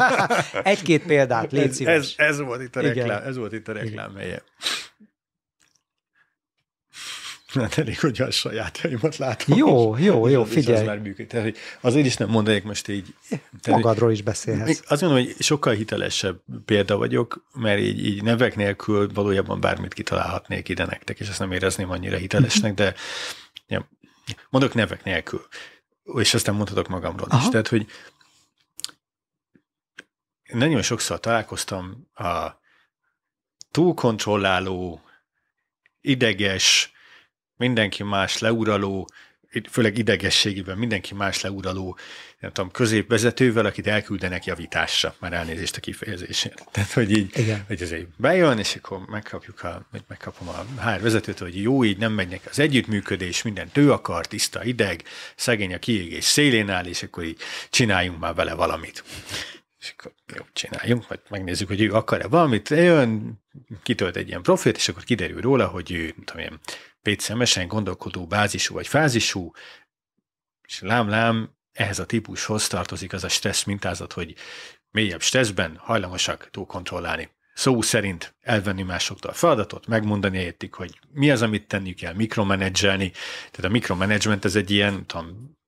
[0.62, 1.94] Egy-két példát, légy szíves.
[1.94, 4.42] Ez, ez, ez volt itt a reklám, ez volt itt a reklám helye.
[7.52, 9.58] Hát elég, hogy a sajátjaimat látom.
[9.58, 10.80] Jó, jó, jó, figyelj.
[10.80, 11.26] Az már működik.
[11.26, 13.14] Tehát, hogy azért is nem mondanék most így.
[13.60, 14.82] Tehát, Magadról is beszélhetsz.
[14.88, 20.68] Azt mondom, hogy sokkal hitelesebb példa vagyok, mert így, így nevek nélkül valójában bármit kitalálhatnék
[20.68, 22.94] ide nektek, és ezt nem érezném annyira hitelesnek, de
[23.66, 23.88] ja,
[24.50, 25.46] mondok nevek nélkül.
[26.14, 27.42] És aztán mondhatok magamról Aha.
[27.42, 27.48] is.
[27.48, 27.86] Tehát, hogy
[30.52, 32.58] nagyon sokszor találkoztam a
[33.70, 35.00] túlkontrolláló,
[36.00, 36.92] ideges,
[37.60, 39.08] mindenki más leuraló,
[39.70, 41.98] főleg idegességében mindenki más leuraló,
[42.38, 46.66] nem tudom, középvezetővel, akit elküldenek javításra, már elnézést a kifejezésért.
[46.72, 47.64] Tehát, hogy így, Igen.
[47.66, 51.98] hogy egy bejön, és akkor megkapjuk a, vagy megkapom a HR vezetőt, hogy jó, így
[51.98, 55.02] nem megynek az együttműködés, mindent ő akar, tiszta ideg,
[55.36, 57.38] szegény a kiégés szélén áll, és akkor így
[57.70, 59.04] csináljunk már vele valamit.
[59.80, 63.40] És akkor jó, csináljunk, vagy megnézzük, hogy ő akar-e valamit, jön,
[63.82, 66.58] kitölt egy ilyen profilt, és akkor kiderül róla, hogy ő, nem tudom én,
[67.02, 69.52] PCM-esen gondolkodó bázisú vagy fázisú,
[70.62, 74.34] és lám-lám, ehhez a típushoz tartozik az a stressz mintázat, hogy
[74.90, 77.30] mélyebb stresszben hajlamosak túlkontrollálni.
[77.54, 83.10] Szó szerint elvenni másoktól a feladatot, megmondani értik, hogy mi az, amit tenni kell, mikromanedzselni.
[83.50, 85.58] Tehát a mikromanagement ez egy ilyen, tudom,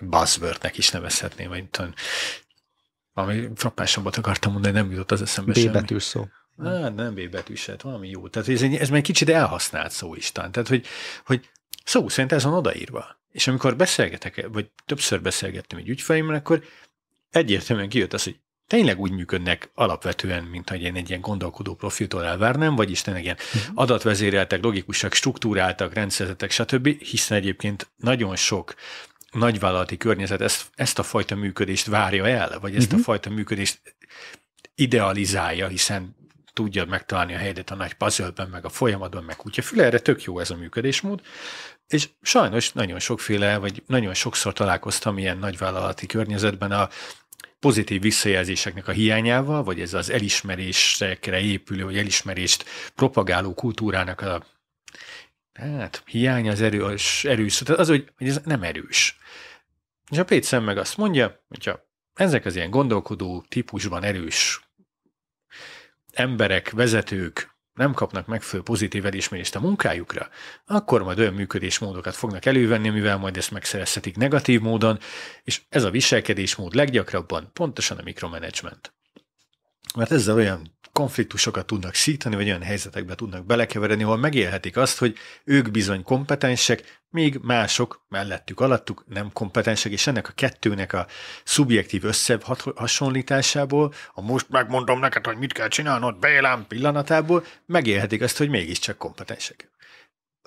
[0.00, 1.92] buzzwordnek is nevezhetném, vagy tudom,
[3.12, 5.70] valami frappásabbat akartam mondani, nem jutott az eszembe B semmi.
[5.70, 6.28] betűs szó.
[6.62, 8.28] Ah, nem B betűs, hát valami jó.
[8.28, 10.52] Tehát ez, ez már egy kicsit elhasznált szó is talán.
[10.52, 10.86] Tehát, hogy,
[11.24, 11.48] hogy
[11.84, 13.18] szó szerint ez van odaírva.
[13.32, 16.62] És amikor beszélgetek, vagy többször beszélgettem egy ügyfeleimmel, akkor
[17.30, 22.24] egyértelműen kijött az, hogy tényleg úgy működnek alapvetően, mint hogy én egy ilyen gondolkodó profiltól
[22.24, 23.36] elvárnám, vagyis tényleg ilyen
[23.74, 28.74] adatvezéreltek, logikusak, struktúráltak, rendszerzetek, stb., hiszen egyébként nagyon sok
[29.30, 33.80] nagyvállalati környezet ezt, ezt a fajta működést várja el, vagy ezt a fajta működést
[34.74, 36.16] idealizálja, hiszen
[36.60, 40.38] tudja megtalálni a helyet a nagy puzzle meg a folyamatban, meg kutyafüle, erre tök jó
[40.38, 41.20] ez a működésmód,
[41.86, 46.88] és sajnos nagyon sokféle, vagy nagyon sokszor találkoztam ilyen nagyvállalati környezetben a
[47.58, 54.44] pozitív visszajelzéseknek a hiányával, vagy ez az elismerésekre épülő, vagy elismerést propagáló kultúrának a
[55.52, 59.18] hát, hiány az erős, erős tehát az, hogy, hogy ez nem erős.
[60.10, 64.69] És a Péter meg azt mondja, hogyha ezek az ilyen gondolkodó típusban erős
[66.20, 70.28] emberek, vezetők nem kapnak megfelelő pozitív elismerést a munkájukra,
[70.66, 74.98] akkor majd olyan működésmódokat fognak elővenni, mivel majd ezt megszerezhetik negatív módon,
[75.44, 78.94] és ez a viselkedésmód leggyakrabban pontosan a mikromanagement.
[79.96, 85.16] Mert ezzel olyan konfliktusokat tudnak szítani, vagy olyan helyzetekbe tudnak belekeveredni, ahol megélhetik azt, hogy
[85.44, 91.06] ők bizony kompetensek, míg mások mellettük, alattuk nem kompetensek, és ennek a kettőnek a
[91.44, 98.48] szubjektív összehasonlításából, a most megmondom neked, hogy mit kell csinálnod, bélám pillanatából, megélhetik azt, hogy
[98.48, 99.70] mégiscsak kompetensek.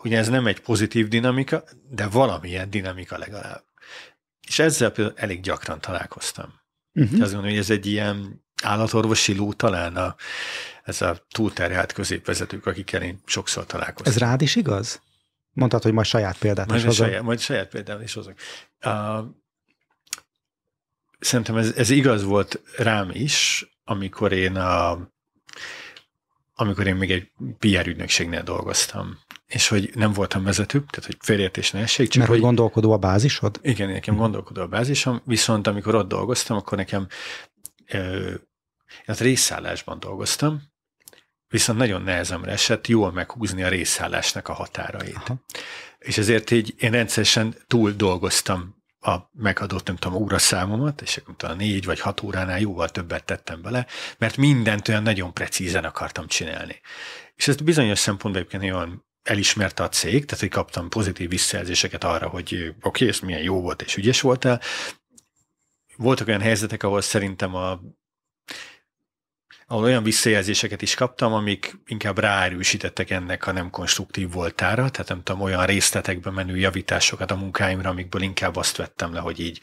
[0.04, 3.64] Ugye ez nem egy pozitív dinamika, de valamilyen dinamika legalább.
[4.48, 6.54] És ezzel például elég gyakran találkoztam.
[6.94, 7.12] Uh-huh.
[7.12, 10.16] Azt gondolom, hogy ez egy ilyen állatorvosi ló talán a,
[10.84, 14.14] ez a túlterhelt középvezetők, akikkel én sokszor találkoztam.
[14.14, 15.02] Ez rád is igaz?
[15.54, 17.08] Mondtad, hogy majd saját példát majd is hozom.
[17.08, 18.34] Saját, majd saját példát is hozok.
[18.86, 19.26] Uh,
[21.20, 25.12] szerintem ez, ez igaz volt rám is, amikor én a
[26.56, 31.72] amikor én még egy PR ügynökségnél dolgoztam, és hogy nem voltam vezető, tehát hogy félértés
[31.72, 32.08] ne essék.
[32.08, 33.60] Csak Mert hogy gondolkodó a bázisod?
[33.62, 37.08] Igen, nekem gondolkodó a bázisom, viszont amikor ott dolgoztam, akkor nekem
[39.06, 40.62] hát részszállásban dolgoztam,
[41.48, 45.16] viszont nagyon nehezemre esett jól meghúzni a részszállásnak a határait.
[45.16, 45.46] Aha.
[46.00, 51.58] És ezért így én rendszeresen túl dolgoztam a megadott, nem tudom, óraszámomat, és nem tudom,
[51.58, 53.88] négy vagy hat óránál jóval többet tettem bele,
[54.18, 56.82] mert mindent olyan nagyon precízen akartam csinálni.
[57.36, 62.28] És ezt bizonyos szempontból egyébként nagyon elismerte a cég, tehát hogy kaptam pozitív visszajelzéseket arra,
[62.28, 64.62] hogy oké, okay, ez milyen jó volt és ügyes voltál.
[65.96, 67.80] Voltak olyan helyzetek, ahol szerintem a
[69.74, 75.24] ahol olyan visszajelzéseket is kaptam, amik inkább ráerősítettek ennek a nem konstruktív voltára, tehát nem
[75.24, 79.60] tudom, olyan részletekbe menő javításokat a munkáimra, amikből inkább azt vettem le, hogy így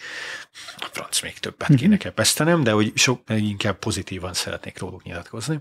[0.77, 1.81] a franc még többet mm-hmm.
[1.81, 5.61] kéne kepesztenem, de hogy sok, inkább pozitívan szeretnék róluk nyilatkozni.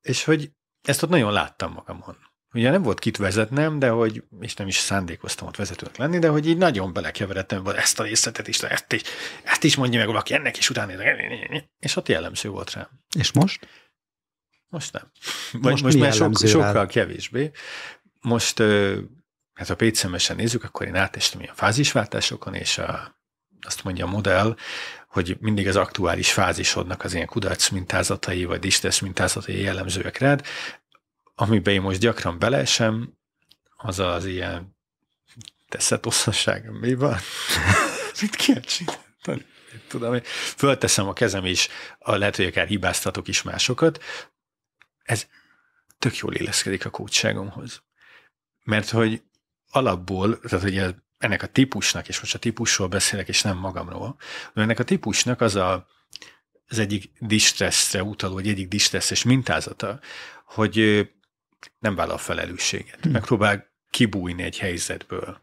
[0.00, 0.50] És hogy
[0.82, 2.16] ezt ott nagyon láttam magamon.
[2.54, 6.28] Ugye nem volt kit vezetnem, de hogy, és nem is szándékoztam ott vezetőnek lenni, de
[6.28, 9.02] hogy így nagyon belekeveredtem, hogy ezt a részletet is, ezt is,
[9.44, 10.92] ezt is mondja meg valaki ennek, is utána,
[11.78, 12.88] és ott jellemző volt rám.
[13.18, 13.68] És most?
[14.68, 15.10] Most nem.
[15.60, 17.50] Most, most már sok, sokkal kevésbé.
[18.20, 18.58] Most,
[19.54, 23.18] hát ha pétszemesen nézzük, akkor én átestem a fázisváltásokon, és a,
[23.60, 24.56] azt mondja a modell,
[25.08, 30.46] hogy mindig az aktuális fázisodnak az ilyen kudarc mintázatai, vagy distesz mintázatai jellemzőek rád,
[31.34, 33.18] amiben én most gyakran belesem,
[33.76, 34.76] az az ilyen
[35.68, 37.18] teszetosszasság, mi van?
[38.20, 39.52] Mit kell csinálni?
[39.88, 40.20] Tudom,
[40.56, 41.44] fölteszem a kezem,
[41.98, 44.02] a lehet, hogy akár hibáztatok is másokat.
[45.02, 45.26] Ez
[45.98, 47.82] tök jól illeszkedik a kócságomhoz.
[48.64, 49.22] Mert hogy
[49.70, 54.16] alapból, tehát hogy ennek a típusnak, és most a típusról beszélek, és nem magamról,
[54.54, 55.86] ennek a típusnak az a,
[56.68, 60.00] az egyik distresszre utaló, vagy egyik distresszes mintázata,
[60.44, 61.08] hogy
[61.78, 62.98] nem vállal felelősséget.
[63.00, 63.12] Hmm.
[63.12, 65.40] Megpróbál kibújni egy helyzetből.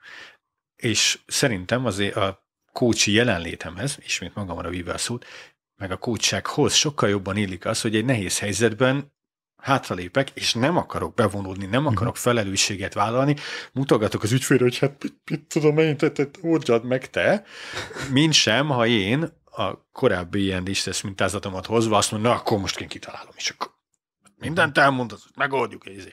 [0.75, 5.25] És szerintem azért a kócsi jelenlétemhez, ismét magamra víve a szót,
[5.75, 9.13] meg a kócsághoz sokkal jobban illik az, hogy egy nehéz helyzetben
[9.57, 12.23] hátralépek, és nem akarok bevonódni, nem akarok hmm.
[12.23, 13.35] felelősséget vállalni,
[13.71, 17.45] mutogatok az ügyfélre, hogy hát mit, mit tudom én, te, te, oldjad meg te,
[18.11, 22.79] mint sem, ha én a korábbi ilyen distesz mintázatomat hozva azt mondom, na akkor most
[22.79, 23.71] én kitalálom, és akkor
[24.41, 25.85] Mindent elmondasz, megoldjuk.
[25.85, 26.03] És,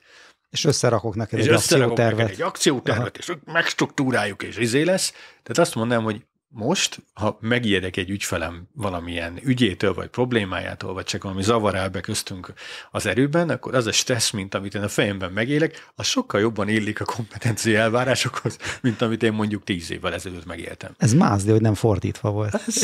[0.51, 2.29] és összerakok neked és egy akciótervet.
[2.29, 3.39] Egy akciótervet, Aha.
[3.39, 5.11] és megstruktúráljuk, és izé lesz.
[5.43, 11.22] Tehát azt mondom, hogy most, ha megijedek egy ügyfelem valamilyen ügyétől, vagy problémájától, vagy csak
[11.22, 12.53] valami zavar áll be köztünk
[12.91, 16.68] az erőben, akkor az a stressz, mint amit én a fejemben megélek, az sokkal jobban
[16.68, 20.95] illik a kompetencia elvárásokhoz, mint amit én mondjuk tíz évvel ezelőtt megéltem.
[20.99, 22.55] Ez más, de hogy nem fordítva volt.
[22.66, 22.83] Ez,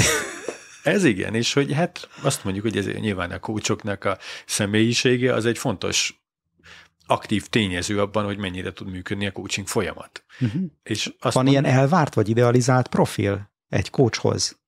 [0.84, 5.46] ez igen, és hogy hát azt mondjuk, hogy ez nyilván a kócsoknak a személyisége az
[5.46, 6.24] egy fontos
[7.06, 10.24] aktív tényező abban, hogy mennyire tud működni a coaching folyamat.
[10.40, 10.62] Uh-huh.
[10.82, 14.62] És azt Van mondom, ilyen elvárt vagy idealizált profil egy coachhoz?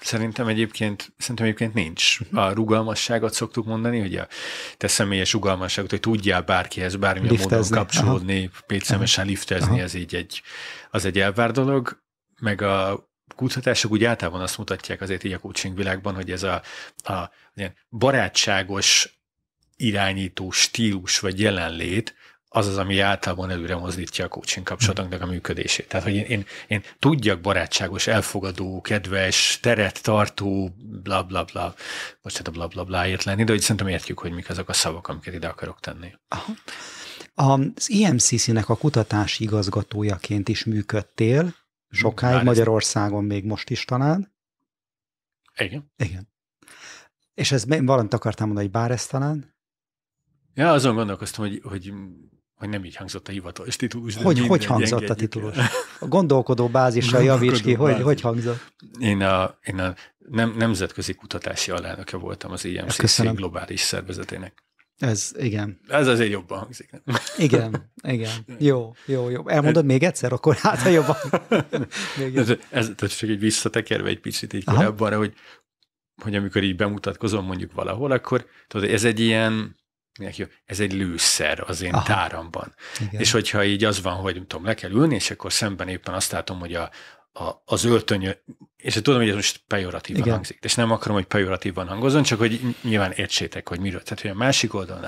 [0.00, 2.18] Szerintem egyébként, szerintem egyébként nincs.
[2.32, 4.26] A rugalmasságot szoktuk mondani, hogy a
[4.76, 7.56] te személyes rugalmasságot, hogy tudjál bárkihez bármilyen liftezni.
[7.56, 9.80] módon kapcsolódni, pétszemesen liftezni, Aha.
[9.80, 10.42] ez így egy,
[10.90, 12.02] az egy elvár dolog,
[12.40, 16.62] meg a kutatások úgy általában azt mutatják azért így a coaching világban, hogy ez a,
[16.96, 19.20] a ilyen barátságos
[19.76, 22.14] irányító stílus vagy jelenlét,
[22.54, 25.88] az az, ami általában előre mozdítja a coaching kapcsolatoknak a működését.
[25.88, 31.74] Tehát, hogy én, én, én tudjak barátságos, elfogadó, kedves, teret tartó, bla bla bla,
[32.22, 34.72] most hát a bla bla bláért lenni, de hogy szerintem értjük, hogy mik azok a
[34.72, 36.12] szavak, amiket ide akarok tenni.
[36.28, 36.52] Aha.
[37.34, 41.54] Az IMCC-nek a kutatási igazgatójaként is működtél,
[41.92, 44.34] sokáig Bár Magyarországon még most is talán.
[45.56, 45.92] Igen.
[45.96, 46.28] Igen.
[47.34, 49.54] És ez valamit akartam mondani, hogy bár ez talán?
[50.54, 51.92] Ja, azon gondolkoztam, hogy, hogy,
[52.54, 54.16] hogy nem így hangzott a hivatalos titulus.
[54.16, 55.56] Hogy, hogy hangzott a titulus?
[56.00, 58.74] A gondolkodó bázisra javíts ki, hogy, hogy hangzott?
[58.98, 63.34] Én a, én a nem, nemzetközi kutatási alelnöke voltam az IMCC Köszönöm.
[63.34, 64.64] globális szervezetének.
[65.02, 65.80] Ez, igen.
[65.88, 66.90] Ez azért jobban hangzik.
[66.90, 67.16] Nem?
[67.36, 68.30] Igen, igen.
[68.58, 69.48] Jó, jó, jó.
[69.48, 71.16] Elmondod még egyszer, akkor hát, ha jobban.
[72.18, 75.34] még ez, ez, ez csak egy visszatekerve egy picit így korábban, hogy,
[76.22, 79.76] hogy amikor így bemutatkozom mondjuk valahol, akkor tudod, ez egy ilyen,
[80.64, 82.04] ez egy lőszer az én Aha.
[82.04, 82.74] táramban.
[83.00, 83.20] Igen.
[83.20, 86.32] És hogyha így az van, hogy tudom, le kell ülni, és akkor szemben éppen azt
[86.32, 86.90] látom, hogy a,
[87.32, 88.36] a, az öltöny,
[88.76, 90.32] és tudom, hogy ez most pejoratívan Igen.
[90.32, 94.02] hangzik, és nem akarom, hogy pejoratívan hangozzon, csak hogy nyilván értsétek, hogy miről.
[94.02, 95.04] Tehát, hogy a másik oldalon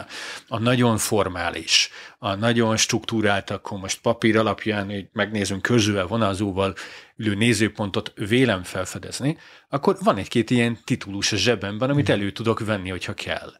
[0.49, 6.75] a nagyon formális, a nagyon struktúrált, akkor most papír alapján, hogy megnézünk közül vonalzóval
[7.17, 12.91] ülő nézőpontot vélem felfedezni, akkor van egy-két ilyen titulus a zsebemben, amit elő tudok venni,
[12.91, 13.53] hogyha kell.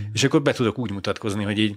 [0.00, 0.04] Mm.
[0.12, 1.76] És akkor be tudok úgy mutatkozni, hogy így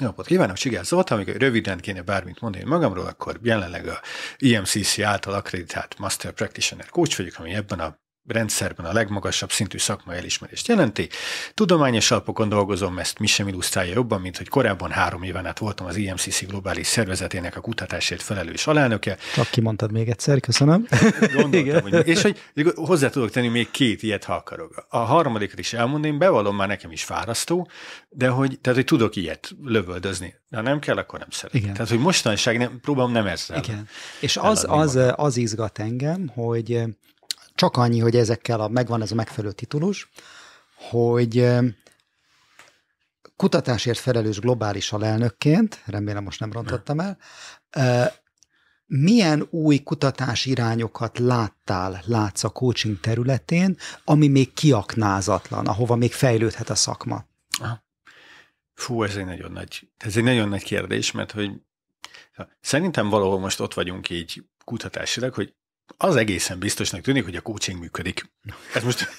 [0.00, 4.00] jó napot kívánok, Csigár Zoltán, amikor röviden kéne bármit mondani magamról, akkor jelenleg a
[4.36, 7.98] IMCC által akreditált Master Practitioner Coach vagyok, ami ebben a
[8.28, 11.08] rendszerben a legmagasabb szintű szakmai elismerést jelenti.
[11.54, 15.86] Tudományos alapokon dolgozom, ezt mi sem illusztrálja jobban, mint hogy korábban három éven át voltam
[15.86, 19.16] az IMCC globális szervezetének a kutatásért felelős alelnöke.
[19.34, 20.86] Csak kimondtad még egyszer, köszönöm.
[21.34, 22.38] Gondoltam, hogy, és hogy
[22.74, 24.86] hozzá tudok tenni még két ilyet, ha akarok.
[24.88, 27.68] A harmadikat is elmondom, bevallom, már nekem is fárasztó,
[28.08, 30.34] de hogy, tehát, hogy tudok ilyet lövöldözni.
[30.48, 31.60] De nem kell, akkor nem szeretem.
[31.60, 31.72] Igen.
[31.72, 33.58] Tehát, hogy mostanság nem, próbálom nem ezzel.
[33.58, 33.88] Igen.
[34.20, 36.82] És az, az, az izgat engem, hogy
[37.58, 40.10] csak annyi, hogy ezekkel a, megvan ez a megfelelő titulus,
[40.74, 41.48] hogy
[43.36, 47.18] kutatásért felelős globális alelnökként, remélem most nem rontottam el,
[48.86, 56.70] milyen új kutatási irányokat láttál, látsz a coaching területén, ami még kiaknázatlan, ahova még fejlődhet
[56.70, 57.24] a szakma?
[58.74, 61.50] Fú, ez egy nagyon nagy, ez egy nagyon nagy kérdés, mert hogy
[62.60, 65.54] szerintem valahol most ott vagyunk így kutatásilag, hogy
[65.96, 68.30] az egészen biztosnak tűnik, hogy a coaching működik.
[68.74, 69.08] Ez most...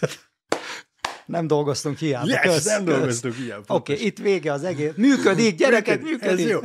[1.26, 2.28] Nem dolgoztunk hiába.
[2.28, 2.96] Yes, kösz, nem kösz.
[2.96, 3.76] dolgoztunk hiába.
[3.76, 4.92] Oké, okay, itt vége az egész.
[4.96, 6.46] Működik, gyerekek, működik.
[6.46, 6.60] Ez jó.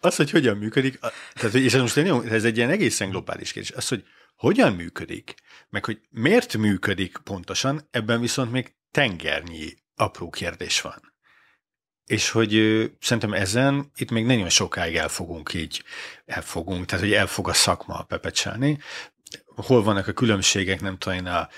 [0.00, 0.98] Az, hogy hogyan működik,
[1.34, 3.76] tehát, és ez most egy, ez egy ilyen egészen globális kérdés.
[3.76, 4.04] Az, hogy
[4.36, 5.34] hogyan működik,
[5.70, 11.13] meg hogy miért működik pontosan, ebben viszont még tengernyi apró kérdés van.
[12.06, 15.82] És hogy ö, szerintem ezen itt még nagyon sokáig el fogunk így,
[16.26, 18.78] el fogunk, tehát hogy el fog a szakma pepecselni.
[19.46, 21.48] Hol vannak a különbségek, nem tudom a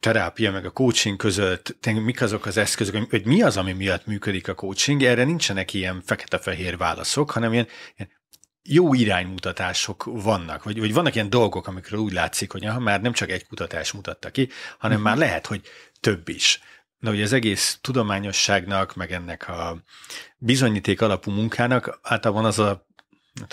[0.00, 4.48] terápia meg a coaching között, mik azok az eszközök, hogy mi az, ami miatt működik
[4.48, 8.10] a coaching, erre nincsenek ilyen fekete-fehér válaszok, hanem ilyen, ilyen
[8.62, 13.12] jó iránymutatások vannak, vagy, vagy vannak ilyen dolgok, amikről úgy látszik, hogy ha már nem
[13.12, 14.48] csak egy kutatás mutatta ki,
[14.78, 15.12] hanem uh-huh.
[15.12, 15.62] már lehet, hogy
[16.00, 16.60] több is.
[17.04, 19.82] Na ugye az egész tudományosságnak, meg ennek a
[20.38, 22.86] bizonyíték alapú munkának általában az a,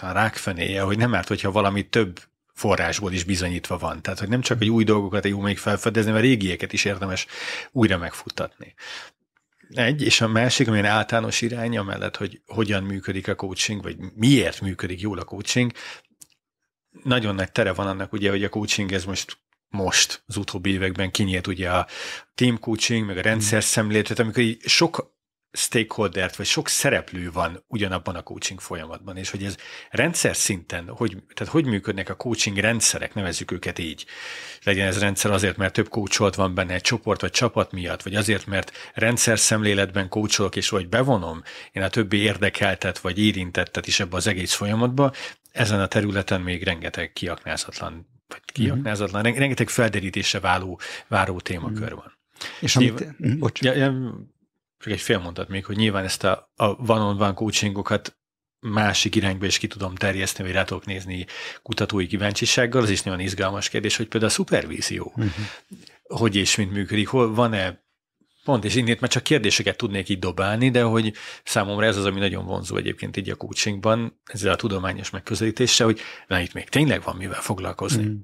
[0.02, 2.20] a rákfenéje, hogy nem árt, hogyha valami több
[2.54, 4.02] forrásból is bizonyítva van.
[4.02, 7.28] Tehát, hogy nem csak a új dolgokat jó még felfedezni, mert régieket is érdemes
[7.72, 8.74] újra megfuttatni.
[9.70, 14.62] Egy, és a másik, amilyen általános irány, amellett, hogy hogyan működik a coaching, vagy miért
[14.62, 15.72] működik jól a coaching,
[17.04, 19.38] nagyon nagy tere van annak, ugye, hogy a coaching ez most
[19.72, 21.88] most az utóbbi években kinyílt ugye a
[22.36, 25.20] team coaching, meg a rendszer szemléletet, amikor így sok
[25.54, 29.56] stakeholdert, vagy sok szereplő van ugyanabban a coaching folyamatban, és hogy ez
[29.90, 34.06] rendszer szinten, hogy, tehát hogy működnek a coaching rendszerek, nevezzük őket így.
[34.64, 38.16] Legyen ez rendszer azért, mert több coacholt van benne egy csoport vagy csapat miatt, vagy
[38.16, 44.00] azért, mert rendszer szemléletben coacholok, és hogy bevonom én a többi érdekeltet, vagy érintettet is
[44.00, 45.14] ebbe az egész folyamatba,
[45.52, 49.38] ezen a területen még rengeteg kiaknázatlan, vagy kiaknázatlan, mm-hmm.
[49.38, 51.96] rengeteg felderítése váló, váró témakör mhm.
[51.96, 52.18] van.
[52.60, 53.62] És amit, Nyilván, bocs.
[53.62, 54.16] Ja, ja,
[54.78, 58.16] csak egy fél mondat még, hogy nyilván ezt a, a one-on-one coachingokat
[58.60, 61.26] másik irányba is ki tudom terjeszteni, vagy rá tudok nézni
[61.62, 65.34] kutatói kíváncsisággal, az is nagyon izgalmas kérdés, hogy például a szupervízió, uh-huh.
[66.04, 67.84] hogy és mint működik, hol van-e
[68.44, 71.14] Pont, és innét már csak kérdéseket tudnék így dobálni, de hogy
[71.44, 76.00] számomra ez az, ami nagyon vonzó egyébként így a coachingban, ezzel a tudományos megközelítéssel, hogy
[76.28, 78.04] na itt még tényleg van mivel foglalkozni.
[78.04, 78.16] Mm.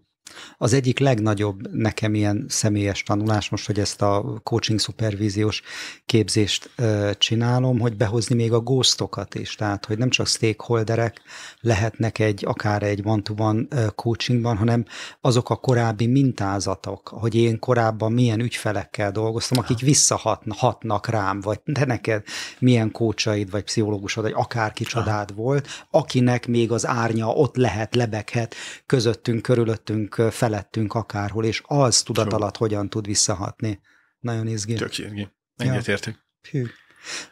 [0.58, 5.62] Az egyik legnagyobb nekem ilyen személyes tanulás, most, hogy ezt a coaching szupervíziós
[6.06, 6.70] képzést
[7.18, 11.22] csinálom, hogy behozni még a ghostokat is, tehát hogy nem csak stakeholderek
[11.62, 14.86] lehetnek egy, akár egy one-to-one coachingban, hanem
[15.22, 21.86] azok a korábbi mintázatok, hogy én korábban milyen ügyfelekkel dolgoztam, akik visszahatnak rám, vagy te
[21.86, 22.24] neked
[22.60, 28.56] milyen kócsaid, vagy pszichológusod, vagy akár kicsodád volt, akinek még az árnya ott lehet, lebeghet
[28.86, 33.80] közöttünk, körülöttünk, felettünk akárhol, és az tudat alatt hogyan tud visszahatni.
[34.20, 34.74] Nagyon izgi.
[34.74, 35.28] Tök izgi.
[35.56, 36.26] Egyetértek.
[36.52, 36.66] Ja.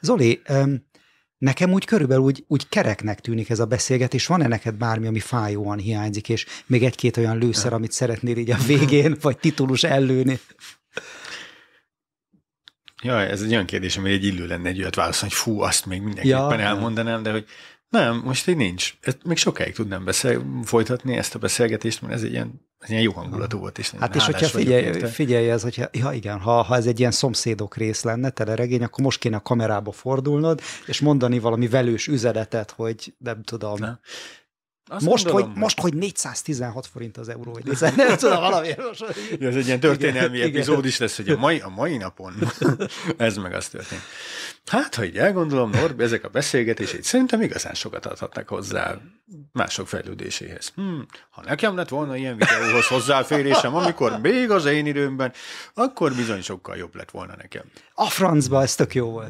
[0.02, 0.42] Zoli,
[1.38, 4.26] nekem úgy körülbelül úgy, úgy kereknek tűnik ez a beszélgetés.
[4.26, 8.58] Van-e neked bármi, ami fájóan hiányzik, és még egy-két olyan lőszer, amit szeretnél így a
[8.58, 10.40] végén, vagy titulus ellőni?
[13.04, 15.86] Ja, ez egy olyan kérdés, ami egy illő lenne egy olyat válaszolni, hogy fú, azt
[15.86, 17.46] még mindenképpen ja, elmondanám, de hogy
[17.90, 18.94] nem, most így nincs.
[19.02, 23.02] Ezt még sokáig tudnám beszél, folytatni ezt a beszélgetést, mert ez egy ilyen, ez ilyen
[23.02, 23.78] jó hangulatú volt.
[23.78, 27.12] És hát és hogyha figyelj, figyelj ez, hogyha, ja igen, ha, ha ez egy ilyen
[27.12, 32.72] szomszédok rész lenne, teleregény, akkor most kéne a kamerába fordulnod, és mondani valami velős üzenetet,
[32.72, 33.80] hogy nem tudom.
[33.80, 34.00] Nem.
[34.88, 38.70] Azt most, gondolom, hogy, most, hogy 416 forint az euró, hogy nem tudom, valami.
[38.78, 39.06] Most,
[39.40, 40.90] ja, ez egy ilyen történelmi igen, epizód igen.
[40.90, 42.34] is lesz, hogy a mai, a mai napon
[43.18, 44.02] ez meg az történt.
[44.66, 48.98] Hát, ha így elgondolom, Norbi, ezek a beszélgetését szerintem igazán sokat adhatnak hozzá
[49.52, 50.72] mások fejlődéséhez.
[50.76, 55.34] Hmm, ha nekem lett volna ilyen videóhoz hozzáférésem, amikor még az én időmben,
[55.74, 57.64] akkor bizony sokkal jobb lett volna nekem.
[57.94, 59.30] A francba, ez tök jó volt.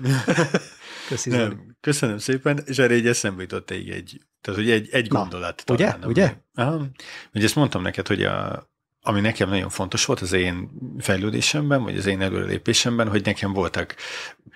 [1.08, 1.40] Köszönöm.
[1.40, 5.64] Nem, köszönöm szépen, és erre egy eszembe jutott egy, egy tehát, hogy egy, egy gondolat.
[5.66, 6.08] Na, talán, ugye?
[6.08, 6.36] ugye?
[6.54, 6.86] Aha.
[7.34, 8.70] Ugye ezt mondtam neked, hogy a,
[9.02, 13.96] ami nekem nagyon fontos volt az én fejlődésemben, vagy az én előrelépésemben, hogy nekem voltak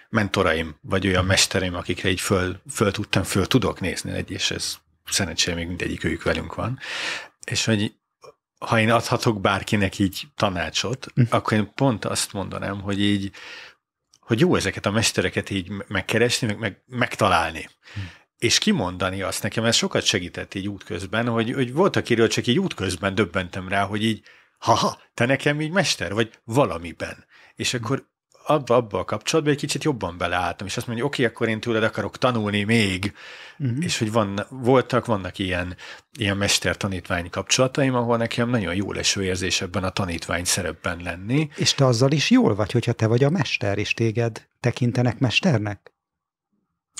[0.10, 4.78] mentoraim, vagy olyan mestereim, akikre így föl, föl tudtam, föl tudok nézni egy, és ez
[5.06, 6.80] szerencsére még mindegyik ők velünk van.
[7.45, 7.93] És hogy
[8.60, 11.22] ha én adhatok bárkinek így tanácsot, hm.
[11.30, 13.32] akkor én pont azt mondanám, hogy így,
[14.30, 17.69] hogy jó ezeket a mestereket így megkeresni, meg, meg megtalálni.
[17.93, 18.01] Hm
[18.39, 22.59] és kimondani azt nekem, ez sokat segített így útközben, hogy, hogy volt, akiről csak így
[22.59, 24.23] útközben döbbentem rá, hogy így,
[24.57, 27.25] ha te nekem így mester vagy valamiben.
[27.55, 28.09] És akkor
[28.46, 31.60] abba, abba a kapcsolatban egy kicsit jobban beleálltam, és azt mondja, oké, okay, akkor én
[31.60, 33.14] tőled akarok tanulni még,
[33.60, 33.84] uh-huh.
[33.84, 35.76] és hogy van, voltak, vannak ilyen,
[36.18, 41.50] ilyen mester-tanítvány kapcsolataim, ahol nekem nagyon jó leső érzés ebben a tanítvány szerepben lenni.
[41.56, 45.94] És te azzal is jól vagy, hogyha te vagy a mester, és téged tekintenek mesternek?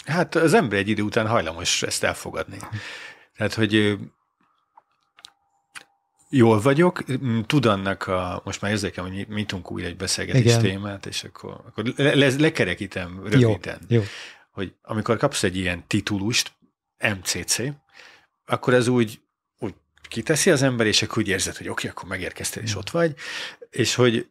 [0.06, 2.58] Hát az ember egy idő után hajlamos ezt elfogadni.
[3.38, 3.98] Tehát, hogy
[6.30, 7.04] jól vagyok,
[7.46, 10.62] tud annak a, most már érzékem, hogy nyitunk újra egy beszélgetés Igen.
[10.62, 14.04] témát, és akkor, akkor le, le, lekerekítem röviden, jó, jó.
[14.52, 16.52] hogy amikor kapsz egy ilyen titulust,
[17.20, 17.62] MCC,
[18.46, 19.22] akkor ez úgy,
[19.60, 19.74] úgy
[20.10, 23.16] kiteszi az ember, és akkor úgy érzed, hogy oké, okay, akkor megérkeztél, és ott vagy,
[23.70, 24.30] és hogy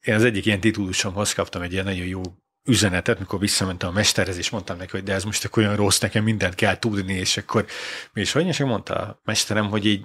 [0.00, 2.22] én az egyik ilyen titulusomhoz kaptam egy ilyen nagyon jó
[2.64, 6.24] üzenetet, mikor visszamentem a mesterhez, és mondtam neki, hogy de ez most olyan rossz, nekem
[6.24, 7.66] mindent kell tudni, és akkor
[8.12, 10.04] mi is hogy, és mondta a mesterem, hogy így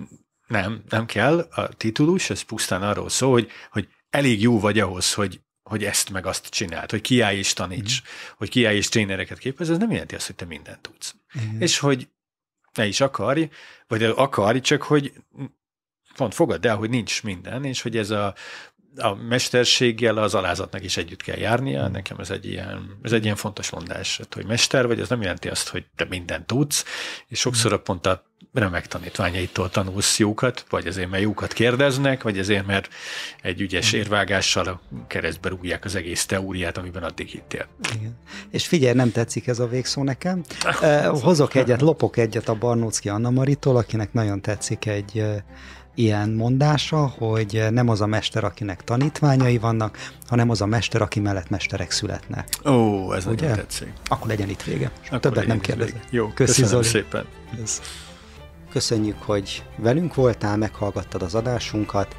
[0.50, 5.14] nem, nem kell, a titulus, ez pusztán arról szól, hogy, hogy elég jó vagy ahhoz,
[5.14, 8.06] hogy, hogy ezt meg azt csináld, hogy kiállj és taníts, mm.
[8.38, 11.16] hogy kiállj és trénereket képez, ez nem jelenti azt, hogy te mindent tudsz.
[11.40, 11.62] Mm.
[11.62, 12.10] És hogy
[12.74, 13.50] ne is akarj,
[13.88, 15.14] vagy akarj, csak hogy
[16.16, 18.36] pont fogad el, hogy nincs minden, és hogy ez a
[18.98, 21.88] a mesterséggel az alázatnak is együtt kell járnia.
[21.88, 25.22] Nekem ez egy ilyen, ez egy ilyen fontos mondás, hát, hogy mester vagy, az nem
[25.22, 26.86] jelenti azt, hogy te mindent tudsz,
[27.28, 32.40] és sokszor a pont a remek tanítványaitól tanulsz jókat, vagy azért, mert jókat kérdeznek, vagy
[32.40, 32.90] azért, mert
[33.42, 37.68] egy ügyes érvágással a keresztbe rúgják az egész teóriát, amiben addig hittél.
[37.96, 38.18] Igen.
[38.52, 40.44] És figyelj, nem tetszik ez a végszó nekem.
[41.22, 45.24] Hozok egyet, lopok egyet a Barnócki Anna Maritól, akinek nagyon tetszik egy
[46.00, 49.98] ilyen mondása, hogy nem az a mester, akinek tanítványai vannak,
[50.28, 52.48] hanem az a mester, aki mellett mesterek születnek.
[52.66, 53.42] Ó, ez Ugye?
[53.42, 53.94] nagyon tetszik.
[54.08, 54.92] Akkor legyen itt vége.
[55.06, 56.00] Akkor Többet nem kérdezek.
[56.10, 56.84] Jó, Köszi, köszönöm Zoli.
[56.84, 57.26] szépen.
[57.64, 57.82] Ez.
[58.72, 62.16] Köszönjük, hogy velünk voltál, meghallgattad az adásunkat.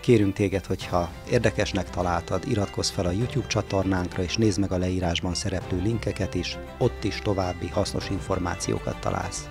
[0.00, 5.34] Kérünk téged, hogyha érdekesnek találtad, iratkozz fel a YouTube csatornánkra, és nézd meg a leírásban
[5.34, 9.48] szereplő linkeket is, ott is további hasznos információkat találsz.